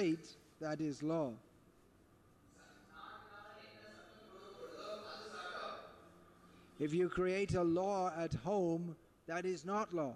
[6.79, 8.95] If you create a law at home,
[9.27, 10.13] that is not law.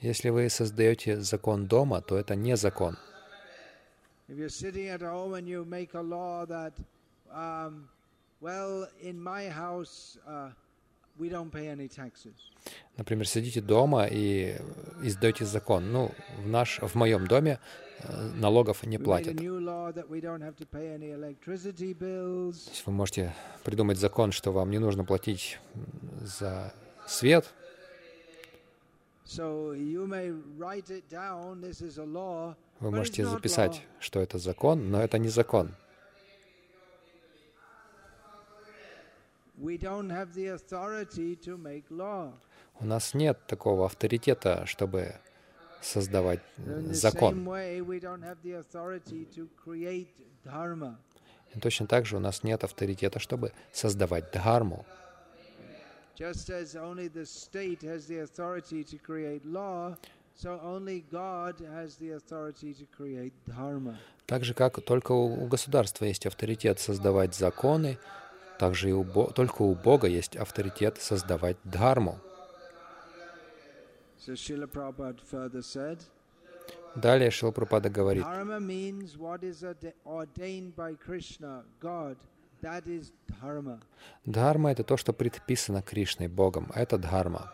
[0.00, 2.96] Если вы создаете закон дома, то это не закон.
[4.28, 6.72] If you're sitting at home and you make a law that,
[7.32, 7.88] um,
[8.40, 10.50] well, in my house, uh,
[11.18, 12.34] we don't pay any taxes.
[12.96, 14.56] Например, сидите дома и
[15.02, 15.92] издаете закон.
[15.92, 17.85] Ну, в, наш, в моем доме э,
[18.34, 19.36] налогов не платят.
[19.36, 19.42] То
[22.70, 23.34] есть вы можете
[23.64, 25.58] придумать закон, что вам не нужно платить
[26.20, 26.72] за
[27.06, 27.52] свет.
[32.80, 35.74] Вы можете записать, что это закон, но это не закон.
[42.78, 45.14] У нас нет такого авторитета, чтобы
[45.82, 46.40] создавать
[46.92, 47.34] закон.
[51.54, 54.84] И точно так же у нас нет авторитета, чтобы создавать дхарму.
[64.26, 67.98] Так же, как только у государства есть авторитет создавать законы,
[68.58, 72.18] так же и у Бо- только у Бога есть авторитет создавать дхарму.
[82.62, 83.80] That is dharma.
[84.24, 86.70] дхарма— это то, что предписано Кришной, Богом.
[86.74, 87.52] Это дхарма.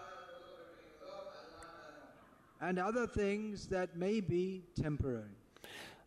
[2.60, 5.34] And other things that may be temporary.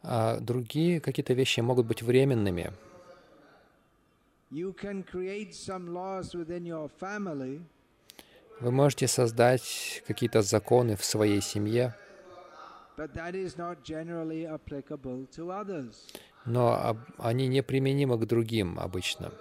[0.01, 2.71] А другие какие-то вещи могут быть временными.
[4.51, 7.61] You can create some laws within your family,
[8.61, 11.93] Вы можете создать какие-то законы в своей семье,
[16.45, 19.31] но они неприменимы к другим обычно.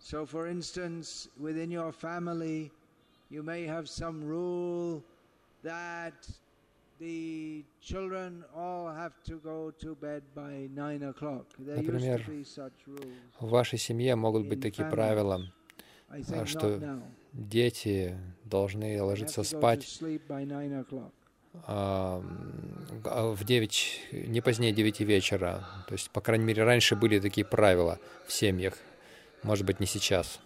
[0.00, 2.70] So, for instance, within your family,
[3.30, 5.02] you may have some rule
[5.62, 6.14] that
[6.98, 11.46] the children all have to go to bed by nine o'clock.
[11.58, 13.16] There used Например, to be such rules.
[13.40, 15.42] В вашей семье могут быть такие правила.
[16.46, 17.02] Что.
[17.32, 20.00] Дети должны ложиться спать
[21.66, 25.66] а, в 9, не позднее 9 вечера.
[25.86, 28.74] То есть, по крайней мере, раньше были такие правила в семьях.
[29.42, 30.40] Может быть, не сейчас.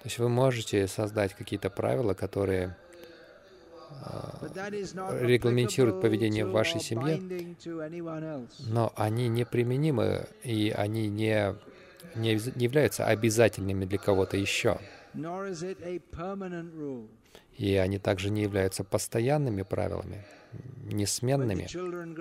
[0.00, 3.79] То есть вы можете создать какие-то правила, которые but that is not
[5.20, 7.20] регламентируют applicable поведение в вашей семье,
[8.68, 11.54] но они неприменимы, и они не,
[12.14, 14.78] не, не являются обязательными для кого-то еще.
[17.56, 20.24] И они также не являются постоянными правилами,
[20.84, 21.64] несменными.
[21.64, 22.14] children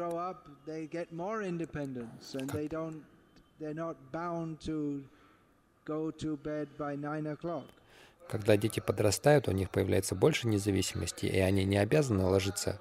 [8.29, 12.79] Когда дети подрастают, у них появляется больше независимости, и они не обязаны ложиться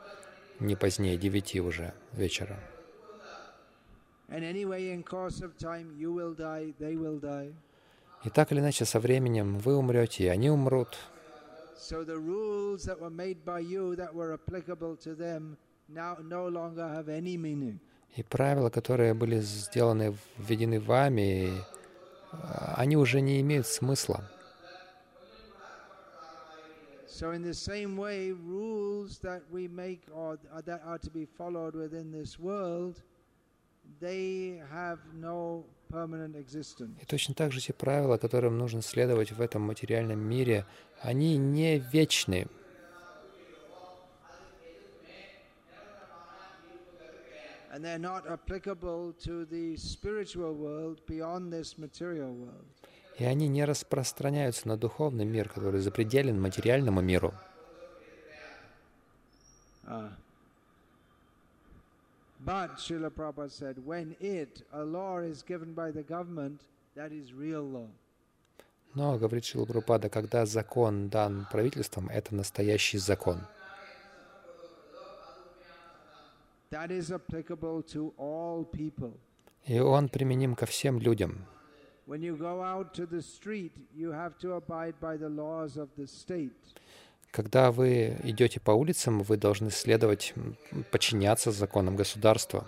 [0.61, 2.61] не позднее 9 уже вечера.
[8.25, 10.99] И так или иначе, со временем вы умрете, и они умрут.
[18.17, 21.53] И правила, которые были сделаны, введены вами,
[22.33, 24.29] а, они уже не имеют смысла.
[27.18, 31.26] So in the same way, rules that we make or or that are to be
[31.26, 33.02] followed within this world,
[34.00, 37.00] they have no permanent existence.
[37.02, 40.66] И точно так же те правила, которым нужно следовать в этом материальном мире,
[41.02, 42.48] они не вечны.
[47.72, 52.68] And they're not applicable to the spiritual world beyond this material world.
[53.19, 57.35] И они не распространяются на духовный мир, который запределен материальному миру.
[62.41, 66.61] But Srila Prabhupada said, when it, a law is given by the government,
[66.95, 67.89] that is real law.
[68.95, 73.41] Но, говорит Шрила Прабхупада, когда закон дан правительством, это настоящий закон.
[76.71, 79.13] That is applicable to all people.
[79.67, 81.45] И он применим ко всем людям.
[82.09, 85.89] When you go out to the street, you have to abide by the laws of
[85.99, 86.57] the state.
[87.31, 90.33] Когда вы идете по улицам, вы должны следовать,
[90.91, 92.67] подчиняться законам государства.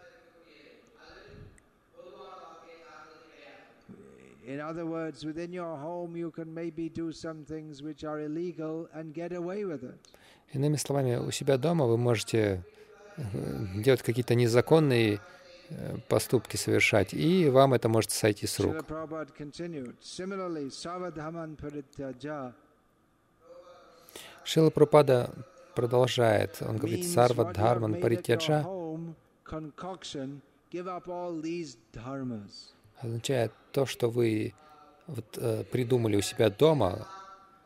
[4.45, 8.89] In other words, within your home, you can maybe do some things which are illegal
[8.93, 9.99] and get away with it.
[10.53, 12.63] Иными словами, у себя дома вы можете
[13.17, 13.23] э,
[13.77, 15.21] делать какие-то незаконные
[15.71, 18.85] э, поступки совершать, и вам это может сойти с рук.
[18.87, 19.95] Prabhupada continued.
[20.03, 22.53] Similarly, Savadhaman Parityaja
[24.45, 25.31] Шила Прабхупада
[25.75, 26.59] продолжает.
[26.61, 28.67] Он говорит, Сарва Дхарман Паритяджа
[33.01, 34.55] означает то, что вы
[35.07, 37.09] вот, э, придумали у себя дома,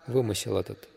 [0.06, 0.88] вымысел этот.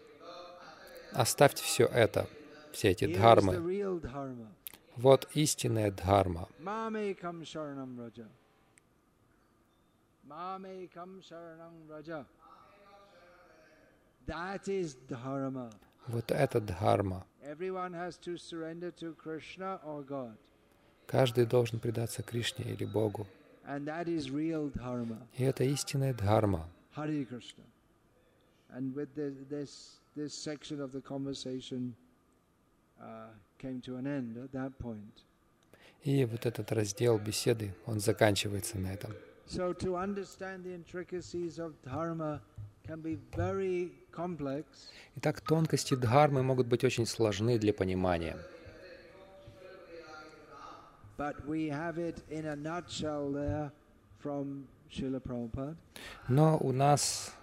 [1.11, 2.27] Оставьте все это,
[2.71, 4.47] все эти дхармы.
[4.95, 6.49] Вот истинная дхарма.
[6.59, 8.27] Mamekam sharanam raja.
[10.27, 12.25] Mamekam sharanam raja.
[14.18, 14.18] That is dharma.
[16.07, 17.25] Вот это дхарма.
[21.07, 23.27] Каждый должен предаться Кришне или Богу.
[25.38, 26.67] И это истинная дхарма.
[26.95, 27.63] Hare Krishna.
[28.73, 31.95] and with the, this this section of the conversation
[33.01, 33.27] uh,
[33.57, 35.23] came to an end at that point.
[36.03, 39.13] И вот этот раздел беседы, он заканчивается на этом.
[39.47, 42.41] So to understand the intricacies of dharma
[45.15, 48.35] Итак, тонкости дхармы могут быть очень сложны для понимания.
[56.27, 57.33] Но у нас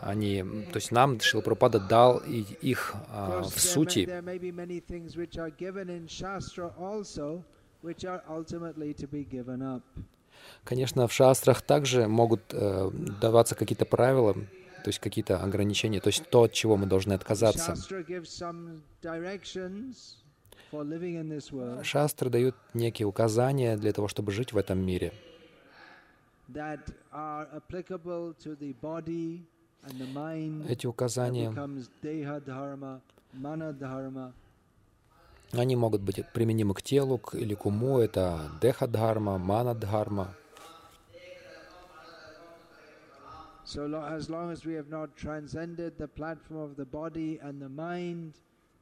[0.00, 0.42] они,
[0.72, 4.06] то есть нам Шрила Прабхупада дал их а, в сути.
[10.64, 16.28] Конечно, в шастрах также могут э, даваться какие-то правила, то есть какие-то ограничения, то есть
[16.28, 17.74] то, от чего мы должны отказаться.
[21.82, 25.12] Шастры дают некие указания для того, чтобы жить в этом мире.
[30.68, 33.00] Эти указания, becomes deha dharma,
[33.32, 34.32] mana dharma.
[35.52, 37.98] Они могут быть применимы к телу к- или к уму.
[37.98, 40.34] Это деха-дхарма, мана-дхарма.
[43.64, 47.60] So lo- as long as we have not transcended the platform of the body and
[47.60, 48.32] the mind,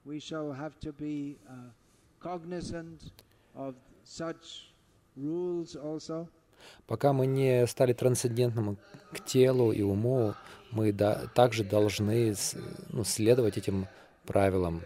[0.04, 1.70] we shall have to be uh,
[2.20, 3.00] cognizant
[3.56, 4.70] of such
[5.16, 6.28] rules also.
[6.86, 8.78] Пока мы не стали трансцендентным
[9.12, 10.34] к телу и уму,
[10.70, 12.34] мы да- также должны
[12.90, 13.86] ну, следовать этим
[14.24, 14.82] правилам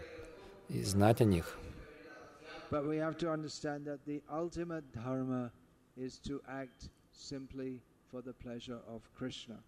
[0.69, 1.57] и знать о них.
[2.71, 5.51] But we have to understand that the ultimate dharma
[5.97, 9.59] is to act simply for the pleasure of Krishna.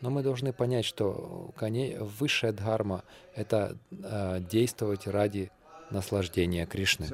[0.00, 1.52] Но мы должны понять, что
[2.20, 3.02] высшая дхарма—
[3.34, 5.50] это э, действовать ради
[5.90, 7.06] наслаждения Кришны.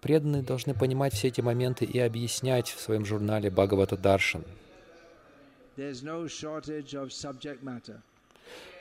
[0.00, 4.44] Преданные должны понимать все эти моменты и объяснять в своем журнале Бхагавата Даршан.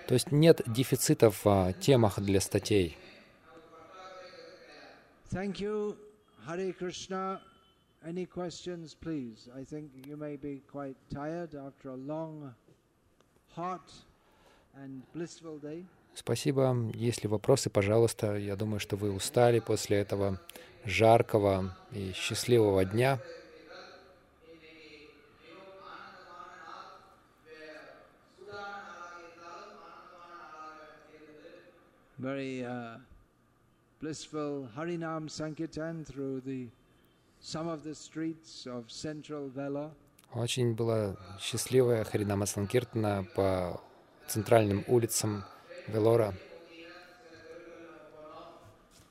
[0.07, 2.97] То есть нет дефицитов в а, темах для статей.
[5.29, 5.97] Thank you,
[6.47, 7.41] Hare Krishna.
[8.05, 9.49] Any questions, please?
[9.53, 12.53] I think you may be quite tired after a long,
[13.53, 13.91] hot,
[14.75, 15.85] and blissful day.
[16.13, 16.73] Спасибо.
[16.93, 18.37] Если вопросы, пожалуйста.
[18.37, 20.39] Я думаю, что вы устали после этого
[20.85, 23.19] жаркого и счастливого дня.
[32.19, 32.97] Very uh,
[34.01, 36.67] blissful Harinam Sankirtan through the
[37.39, 39.91] some of the streets of central Vela.
[40.33, 43.79] Очень была счастливая Харинама Санкиртана по
[44.27, 45.43] центральным улицам
[45.87, 46.33] Велора.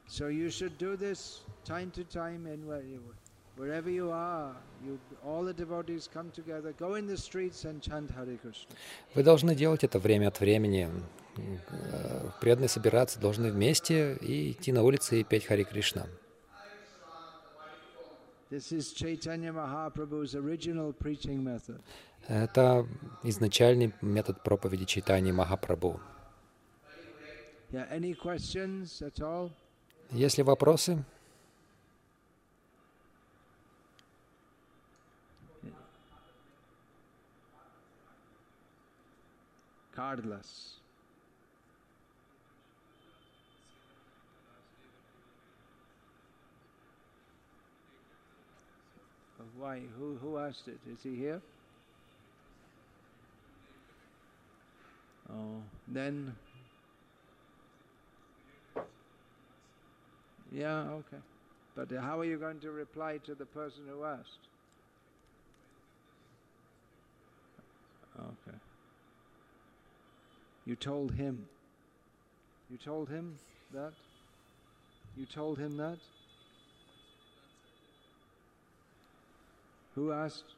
[0.09, 2.67] So you should do this time to time, and
[3.57, 4.55] wherever you are,
[4.85, 8.75] you all the devotees come together, go in the streets and chant Hare Krishna.
[9.15, 10.91] Вы должны делать это время от времени.
[11.39, 16.07] Э, Преданные собираться должны вместе и идти на улицы и петь Хари Кришна.
[22.29, 22.87] Это
[23.23, 26.01] изначальный метод проповеди читания Махапрабху.
[27.73, 27.91] Yeah,
[29.21, 29.51] all?
[30.13, 31.05] Если вопросы,
[39.97, 40.86] Cardless.
[49.59, 49.81] Why?
[49.99, 50.79] Who, who asked it?
[50.91, 51.41] Is he here?
[55.33, 56.35] Oh, then.
[60.53, 61.17] Yeah, okay.
[61.75, 64.47] But uh, how are you going to reply to the person who asked?
[68.19, 68.59] Okay.
[70.65, 71.47] You told him.
[72.71, 73.37] You told him
[73.73, 73.93] that?
[75.17, 75.99] You told him that?
[79.97, 80.56] Who asked?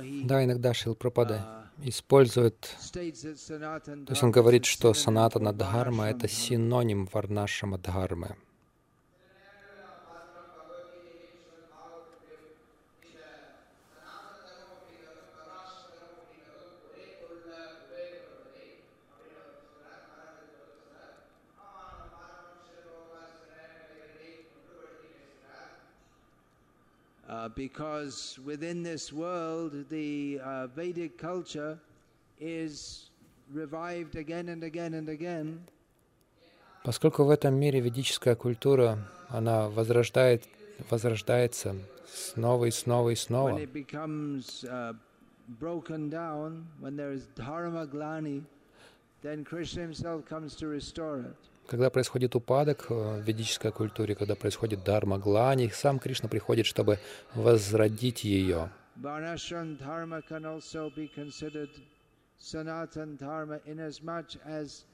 [0.00, 2.60] He Да, иногда Шил Пропада uh, использует,
[2.92, 8.36] то есть он Dharma говорит, что санатана Дхарма— это синоним Варнашама Дхармы.
[27.55, 31.79] because within this world, the uh, Vedic culture
[32.39, 33.09] is
[33.53, 35.61] revived again and again and again,
[36.83, 38.97] Поскольку в этом мире ведическая культура,
[39.29, 40.47] она возрождает,
[40.89, 41.75] возрождается
[42.07, 43.59] снова и снова и when снова.
[43.59, 44.93] it becomes uh,
[45.59, 48.41] broken down, when there is dharma glani,
[49.21, 51.35] then Krishna himself comes to restore it.
[51.66, 56.98] Когда происходит упадок э, в ведической культуре, когда происходит дарма глани, сам Кришна приходит, чтобы
[57.34, 58.70] возродить ее.
[58.96, 61.68] Varnashram dharma can also be considered
[62.38, 64.84] Sanatan dharma inasmuch as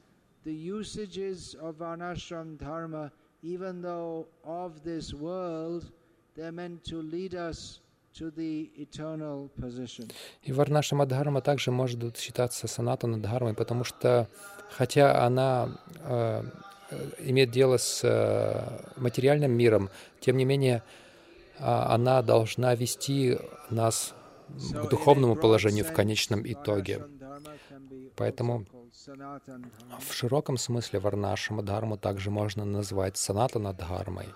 [0.45, 3.13] the usages of Varnashram dharma,
[3.43, 5.93] even though of this world,
[6.35, 7.81] they're meant to lead us
[8.15, 10.11] to the eternal position.
[10.43, 14.29] И Варнаша Мадхарма также может считаться санатана дхармой, потому что,
[14.77, 15.69] хотя она
[16.01, 16.43] э,
[16.91, 20.83] э, имеет дело с э, материальным миром, тем не менее
[21.59, 23.39] а, она должна вести
[23.71, 24.15] нас
[24.49, 27.07] к духовному положению в конечном итоге.
[28.17, 28.67] Поэтому.
[30.01, 34.29] В широком смысле Варнаша Мадхарму также можно назвать санатана дхармой.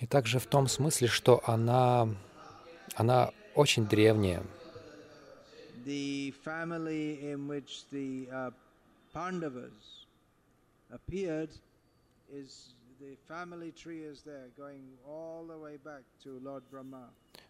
[0.00, 2.08] И также в том смысле, что она,
[2.94, 4.42] она очень древняя.
[5.84, 6.10] uh.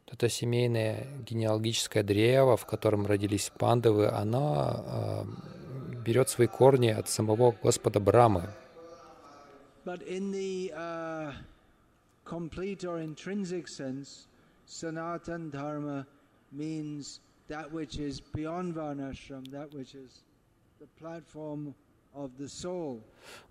[0.07, 7.55] Это семейное генеалогическое древо, в котором родились пандавы, оно э, берет свои корни от самого
[7.63, 8.49] Господа Брамы.
[9.85, 11.33] But in the uh,
[12.25, 14.29] complete or intrinsic sense,
[14.73, 16.07] Sanatan Dharma
[16.51, 20.25] means that which is beyond Varnashram, that which is
[20.81, 21.75] the platform
[22.15, 23.03] of the soul.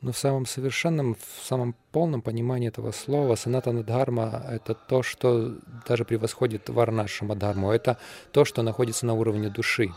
[0.01, 5.57] Но в самом совершенном, в самом полном понимании этого слова санатана дхарма— это то, что
[5.87, 7.71] даже превосходит варнаша мадхарму.
[7.71, 7.97] Это
[8.31, 9.93] то, что находится на уровне души.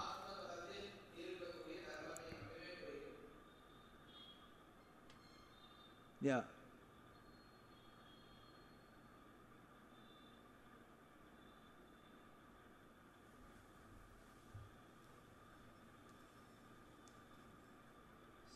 [6.20, 6.40] Yeah.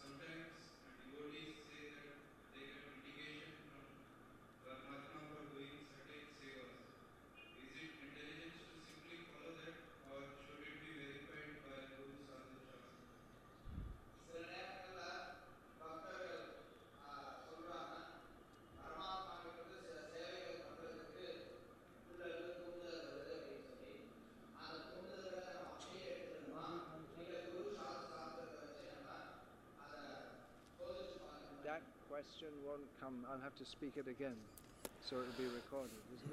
[0.00, 0.72] Sometimes
[1.04, 2.24] devotees say that
[2.56, 3.84] they get indication from
[4.64, 6.72] Paramatma for doing certain sevas.
[7.60, 9.76] Is it intelligence to simply follow that
[10.08, 13.04] or should it be verified by Guru Sadhu Shastra?
[14.40, 15.28] That question
[15.76, 16.40] won't come.
[18.88, 21.68] I'll have to speak it again, so it'll be recorded.
[22.08, 22.58] Isn't it?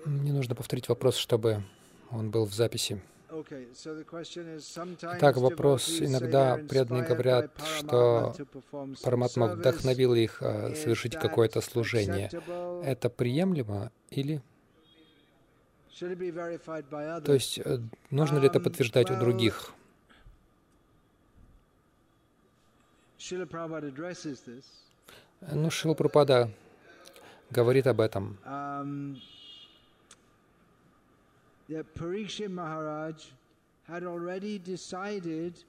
[0.05, 1.63] Мне нужно повторить вопрос, чтобы
[2.11, 3.01] он был в записи.
[5.17, 6.01] Итак, вопрос.
[6.01, 8.35] Иногда преданные говорят, что
[9.03, 12.29] Параматма вдохновил их а, совершить какое-то служение.
[12.83, 14.41] Это приемлемо или...
[15.97, 17.79] То есть э,
[18.09, 19.73] нужно ли это Um, подтверждать у других?
[23.17, 23.91] Srila Prabhupada
[25.41, 26.49] Ну, Шилапрапада
[27.51, 28.37] говорит об этом.
[28.45, 29.21] Um,
[31.69, 33.15] that Parikshit Maharaj
[33.87, 35.63] had already decided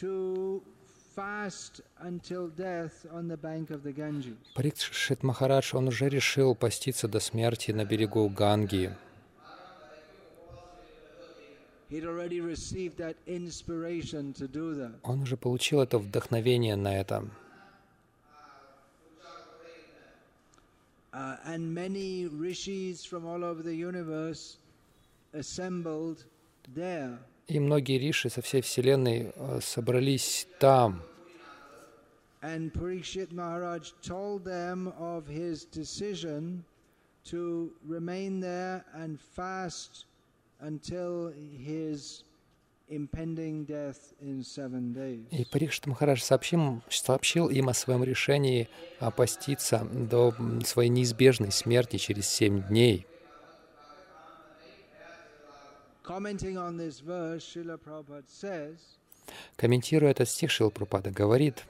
[0.00, 0.62] to
[1.14, 4.36] fast until death on the bank of the Ganges.
[4.54, 8.92] Парикшит Махарадж, он уже решил поститься до смерти на берегу Ганги.
[15.02, 17.24] Он уже получил это вдохновение на это.
[21.15, 24.57] Uh, and many rishis from all over the universe
[25.33, 26.25] assembled
[26.73, 27.19] there.
[27.47, 31.01] И многие риши со всей Вселенной э, собрались там.
[32.41, 36.63] And Parikshit Maharaj told them of his decision
[37.25, 40.05] to remain there and fast
[40.59, 42.23] until his
[42.88, 42.98] И
[45.50, 48.68] Парикшит Махарадж сообщил, сообщил им о своем решении
[49.00, 50.32] опаститься до
[50.64, 53.06] своей неизбежной смерти через семь дней.
[59.56, 61.64] Комментируя этот стих, Шрила Прабхупада говорит,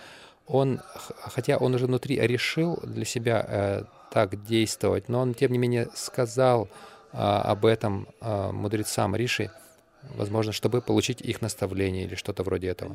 [0.47, 0.81] он,
[1.19, 5.89] хотя он уже внутри решил для себя э, так действовать, но он, тем не менее,
[5.93, 6.69] сказал
[7.11, 9.51] а, об этом а, мудрецам Риши,
[10.15, 12.93] возможно, чтобы получить их наставление или что-то вроде этого.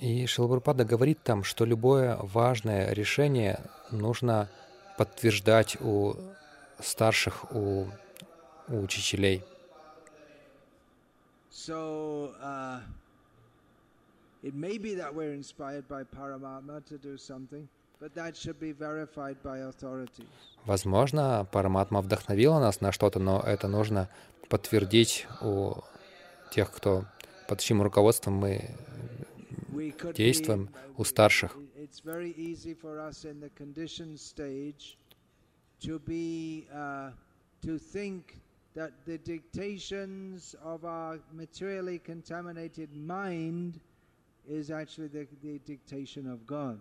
[0.00, 4.48] И Шилапрапада говорит там, что любое важное решение нужно
[4.96, 6.14] подтверждать у
[6.80, 7.86] старших, у,
[8.68, 9.42] у учителей.
[11.52, 12.80] So uh,
[14.42, 17.68] it may be that we're inspired by Paramatma to do something.
[20.64, 24.08] Возможно, Параматма вдохновила нас на что-то, но это нужно
[24.48, 25.74] подтвердить у
[26.50, 27.04] тех, кто
[27.46, 28.74] под чьим руководством мы
[30.14, 31.56] действуем, у старших.
[35.82, 37.10] To be uh,
[37.62, 38.36] to think
[38.74, 43.80] that the dictations of our materially contaminated mind
[44.48, 46.80] is actually the, the dictation of God.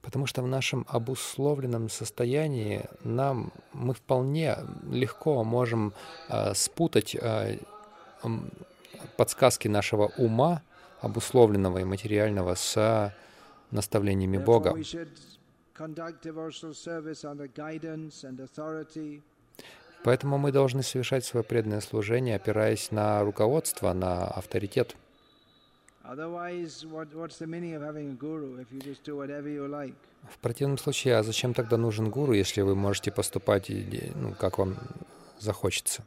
[0.00, 4.56] Потому что в нашем обусловленном состоянии нам мы вполне
[4.88, 5.92] легко можем
[6.28, 7.56] а, спутать а,
[8.22, 8.50] м,
[9.16, 10.62] подсказки нашего ума,
[11.00, 13.12] обусловленного и материального, с
[13.72, 14.72] наставлениями Бога.
[20.04, 24.96] Поэтому мы должны совершать свое преданное служение, опираясь на руководство, на авторитет.
[30.28, 33.70] В противном случае, а зачем тогда нужен гуру, если вы можете поступать,
[34.16, 34.76] ну, как вам
[35.38, 36.04] захочется?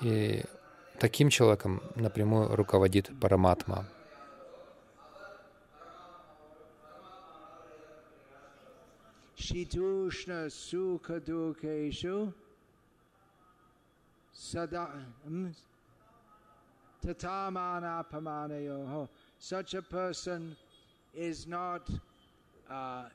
[0.02, 0.44] и
[1.00, 3.86] таким человеком напрямую руководит Параматма.
[15.28, 15.54] Hmm?
[17.06, 19.08] Tatamana pamanayoho.
[19.40, 20.56] Such a person
[21.14, 21.90] is not
[22.70, 23.06] uh,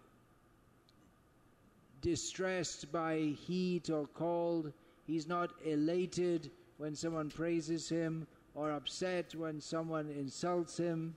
[2.00, 4.72] distressed by heat or cold.
[5.06, 11.14] He's not elated when someone praises him or upset when someone insults him.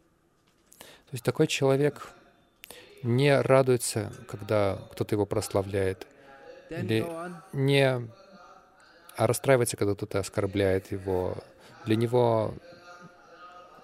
[0.79, 2.09] То есть такой человек
[3.03, 6.07] не радуется, когда кто-то его прославляет,
[6.69, 7.05] или
[7.53, 8.01] не
[9.15, 11.37] а расстраивается, когда кто-то оскорбляет его.
[11.85, 12.53] Для него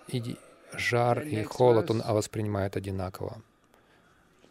[0.07, 0.37] и
[0.73, 3.41] жар, и холод он воспринимает одинаково.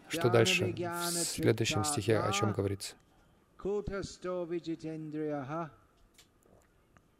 [0.09, 0.73] Что дальше?
[0.73, 2.95] В следующем стихе о чем говорится?
[3.59, 5.71] Vijitendriyaha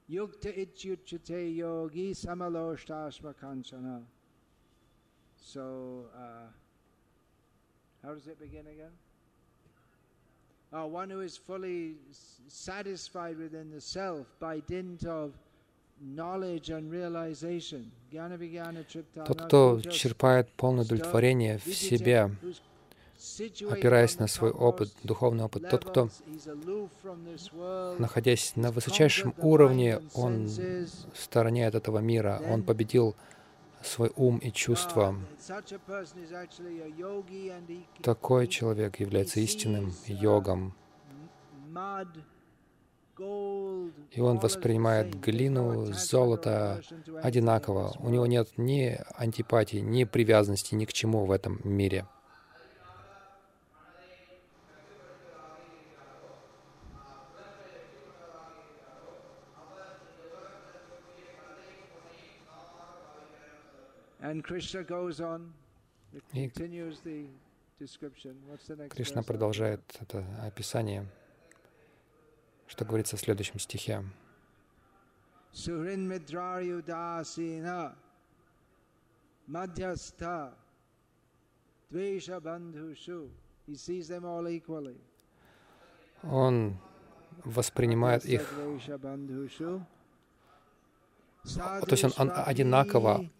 [0.09, 4.03] yukta ityuchate yogi samaloshtasma kanchana.
[5.37, 6.49] So, uh,
[8.03, 8.93] how does it begin again?
[10.73, 11.97] Uh, one who is fully
[12.49, 15.33] satisfied within the self by dint of
[19.27, 22.31] Тот, кто черпает полное удовлетворение в себе,
[23.69, 25.69] опираясь на свой опыт, духовный опыт.
[25.69, 26.09] Тот, кто,
[27.99, 33.17] находясь на высочайшем уровне, он в стороне от этого мира, он победил
[33.83, 35.17] свой ум и чувства.
[38.03, 40.75] Такой человек является истинным йогом.
[43.19, 46.81] И он воспринимает глину, золото
[47.23, 47.95] одинаково.
[47.99, 52.07] У него нет ни антипатии, ни привязанности ни к чему в этом мире.
[66.33, 66.51] И
[68.91, 71.07] Кришна продолжает это описание,
[72.69, 74.05] что говорится в следующем стихе.
[86.23, 86.79] Он
[87.45, 88.53] воспринимает их,
[91.45, 93.31] то есть он, он одинаково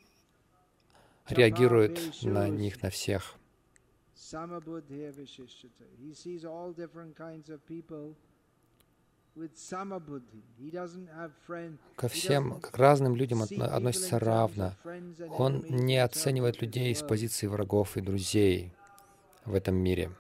[1.29, 3.35] реагирует на них, на всех.
[11.97, 14.75] Ко всем, к разным людям относится равно.
[15.39, 18.73] Он не оценивает людей с позиции врагов и друзей
[19.45, 20.11] в этом мире.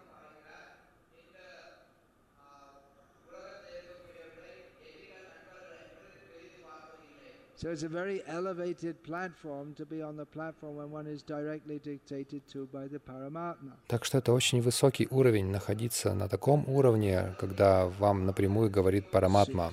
[7.61, 11.81] So it's a very elevated platform to be on the platform when one is directly
[11.81, 13.73] dictated to by the Paramatma.
[13.89, 19.73] Так что это очень высокий уровень находиться на таком уровне, когда вам напрямую говорит Параматма.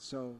[0.00, 0.34] So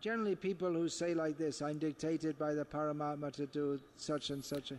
[0.00, 4.44] generally people who say like this, I'm dictated by the Paramatma to do such and
[4.44, 4.72] such.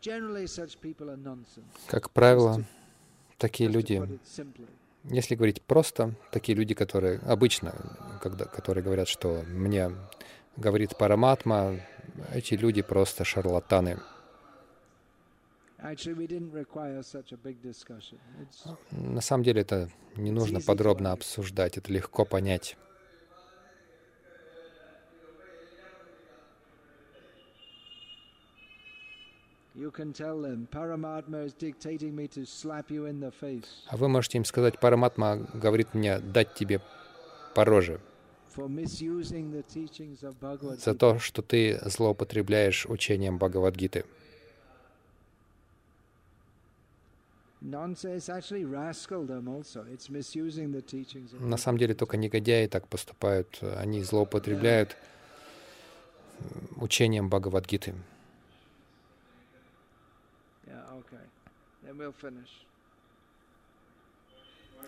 [0.00, 1.66] Generally such people are nonsense.
[1.88, 2.64] Как правило,
[3.38, 4.02] такие люди,
[5.04, 7.74] если говорить просто, такие люди, которые обычно,
[8.22, 9.90] когда, которые говорят, что мне
[10.56, 11.80] говорит Параматма,
[12.32, 13.98] эти люди просто шарлатаны.
[18.90, 22.76] На самом деле это не нужно подробно обсуждать, это легко понять.
[33.88, 36.80] А вы можете им сказать, Параматма говорит мне дать тебе
[37.54, 38.00] по роже
[40.78, 44.04] за то, что ты злоупотребляешь учением Бхагавадгиты.
[51.38, 53.58] На самом деле только негодяи так поступают.
[53.76, 54.96] Они злоупотребляют
[56.76, 57.94] учением Бхагавадгиты.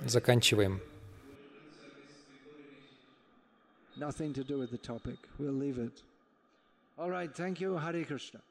[0.06, 0.80] Заканчиваем.
[3.98, 5.18] Nothing to do with the topic.
[5.40, 6.04] We'll leave it.
[7.00, 7.34] All right.
[7.36, 7.78] Thank you.
[7.78, 8.42] Hare Krishna.